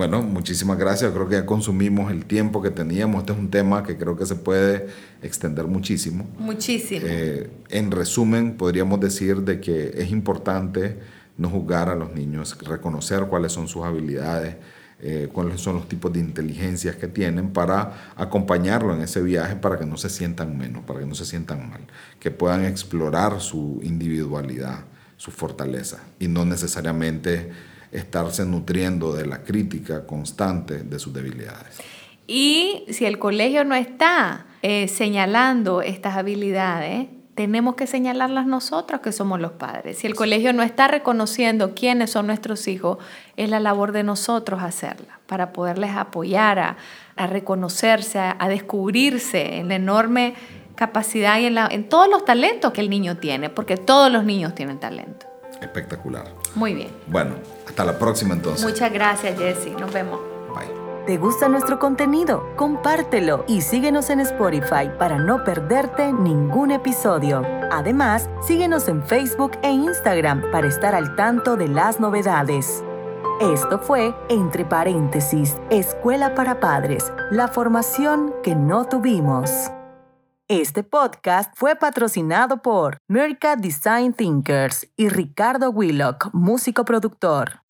Bueno, 0.00 0.22
muchísimas 0.22 0.78
gracias. 0.78 1.12
Creo 1.12 1.28
que 1.28 1.34
ya 1.34 1.44
consumimos 1.44 2.10
el 2.10 2.24
tiempo 2.24 2.62
que 2.62 2.70
teníamos. 2.70 3.20
Este 3.20 3.34
es 3.34 3.38
un 3.38 3.50
tema 3.50 3.82
que 3.82 3.98
creo 3.98 4.16
que 4.16 4.24
se 4.24 4.34
puede 4.34 4.86
extender 5.20 5.66
muchísimo. 5.66 6.26
Muchísimo. 6.38 7.04
Eh, 7.04 7.50
en 7.68 7.90
resumen, 7.90 8.56
podríamos 8.56 8.98
decir 8.98 9.42
de 9.42 9.60
que 9.60 9.92
es 9.94 10.10
importante 10.10 10.96
no 11.36 11.50
juzgar 11.50 11.90
a 11.90 11.94
los 11.94 12.14
niños, 12.14 12.56
reconocer 12.66 13.26
cuáles 13.26 13.52
son 13.52 13.68
sus 13.68 13.84
habilidades, 13.84 14.56
eh, 15.00 15.28
cuáles 15.30 15.60
son 15.60 15.74
los 15.74 15.86
tipos 15.86 16.10
de 16.14 16.20
inteligencias 16.20 16.96
que 16.96 17.06
tienen 17.06 17.50
para 17.50 18.14
acompañarlo 18.16 18.94
en 18.94 19.02
ese 19.02 19.20
viaje 19.20 19.56
para 19.56 19.78
que 19.78 19.84
no 19.84 19.98
se 19.98 20.08
sientan 20.08 20.56
menos, 20.56 20.82
para 20.84 21.00
que 21.00 21.04
no 21.04 21.14
se 21.14 21.26
sientan 21.26 21.68
mal, 21.68 21.82
que 22.18 22.30
puedan 22.30 22.64
explorar 22.64 23.38
su 23.42 23.80
individualidad, 23.82 24.78
su 25.18 25.30
fortaleza 25.30 25.98
y 26.18 26.26
no 26.26 26.46
necesariamente 26.46 27.50
estarse 27.92 28.44
nutriendo 28.44 29.12
de 29.12 29.26
la 29.26 29.42
crítica 29.42 30.06
constante 30.06 30.82
de 30.82 30.98
sus 30.98 31.12
debilidades. 31.12 31.78
Y 32.26 32.84
si 32.90 33.06
el 33.06 33.18
colegio 33.18 33.64
no 33.64 33.74
está 33.74 34.46
eh, 34.62 34.86
señalando 34.88 35.82
estas 35.82 36.16
habilidades, 36.16 37.08
tenemos 37.34 37.74
que 37.74 37.86
señalarlas 37.86 38.46
nosotros 38.46 39.00
que 39.00 39.12
somos 39.12 39.40
los 39.40 39.52
padres. 39.52 39.98
Si 39.98 40.06
el 40.06 40.14
colegio 40.14 40.52
no 40.52 40.62
está 40.62 40.88
reconociendo 40.88 41.74
quiénes 41.74 42.10
son 42.10 42.26
nuestros 42.26 42.68
hijos, 42.68 42.98
es 43.36 43.48
la 43.48 43.60
labor 43.60 43.92
de 43.92 44.02
nosotros 44.02 44.62
hacerla, 44.62 45.20
para 45.26 45.52
poderles 45.52 45.92
apoyar 45.96 46.58
a, 46.58 46.76
reconocerse, 47.26 48.18
a, 48.18 48.48
descubrirse 48.48 49.56
en 49.56 49.68
la 49.68 49.76
enorme 49.76 50.34
capacidad 50.74 51.38
y 51.38 51.46
en, 51.46 51.56
en 51.58 51.88
todos 51.88 52.08
los 52.10 52.24
talentos 52.24 52.72
que 52.72 52.80
el 52.82 52.90
niño 52.90 53.16
tiene, 53.16 53.48
porque 53.48 53.76
todos 53.76 54.12
los 54.12 54.24
niños 54.24 54.54
tienen 54.54 54.78
talento. 54.78 55.29
Espectacular. 55.60 56.32
Muy 56.54 56.74
bien. 56.74 56.90
Bueno, 57.06 57.34
hasta 57.66 57.84
la 57.84 57.98
próxima 57.98 58.34
entonces. 58.34 58.64
Muchas 58.64 58.92
gracias, 58.92 59.38
Jesse. 59.38 59.72
Nos 59.78 59.92
vemos. 59.92 60.20
Bye. 60.54 60.80
¿Te 61.06 61.16
gusta 61.16 61.48
nuestro 61.48 61.78
contenido? 61.78 62.54
Compártelo 62.56 63.44
y 63.48 63.62
síguenos 63.62 64.10
en 64.10 64.20
Spotify 64.20 64.90
para 64.98 65.18
no 65.18 65.44
perderte 65.44 66.12
ningún 66.12 66.70
episodio. 66.70 67.42
Además, 67.70 68.28
síguenos 68.46 68.86
en 68.88 69.02
Facebook 69.04 69.52
e 69.62 69.70
Instagram 69.70 70.50
para 70.52 70.68
estar 70.68 70.94
al 70.94 71.16
tanto 71.16 71.56
de 71.56 71.68
las 71.68 72.00
novedades. 72.00 72.84
Esto 73.40 73.78
fue, 73.78 74.14
entre 74.28 74.66
paréntesis, 74.66 75.56
Escuela 75.70 76.34
para 76.34 76.60
Padres, 76.60 77.10
la 77.30 77.48
formación 77.48 78.34
que 78.42 78.54
no 78.54 78.84
tuvimos. 78.84 79.70
Este 80.52 80.82
podcast 80.82 81.52
fue 81.54 81.76
patrocinado 81.76 82.60
por 82.60 82.98
Merca 83.06 83.54
Design 83.54 84.12
Thinkers 84.12 84.84
y 84.96 85.08
Ricardo 85.08 85.70
Willock, 85.70 86.30
músico 86.32 86.84
productor. 86.84 87.62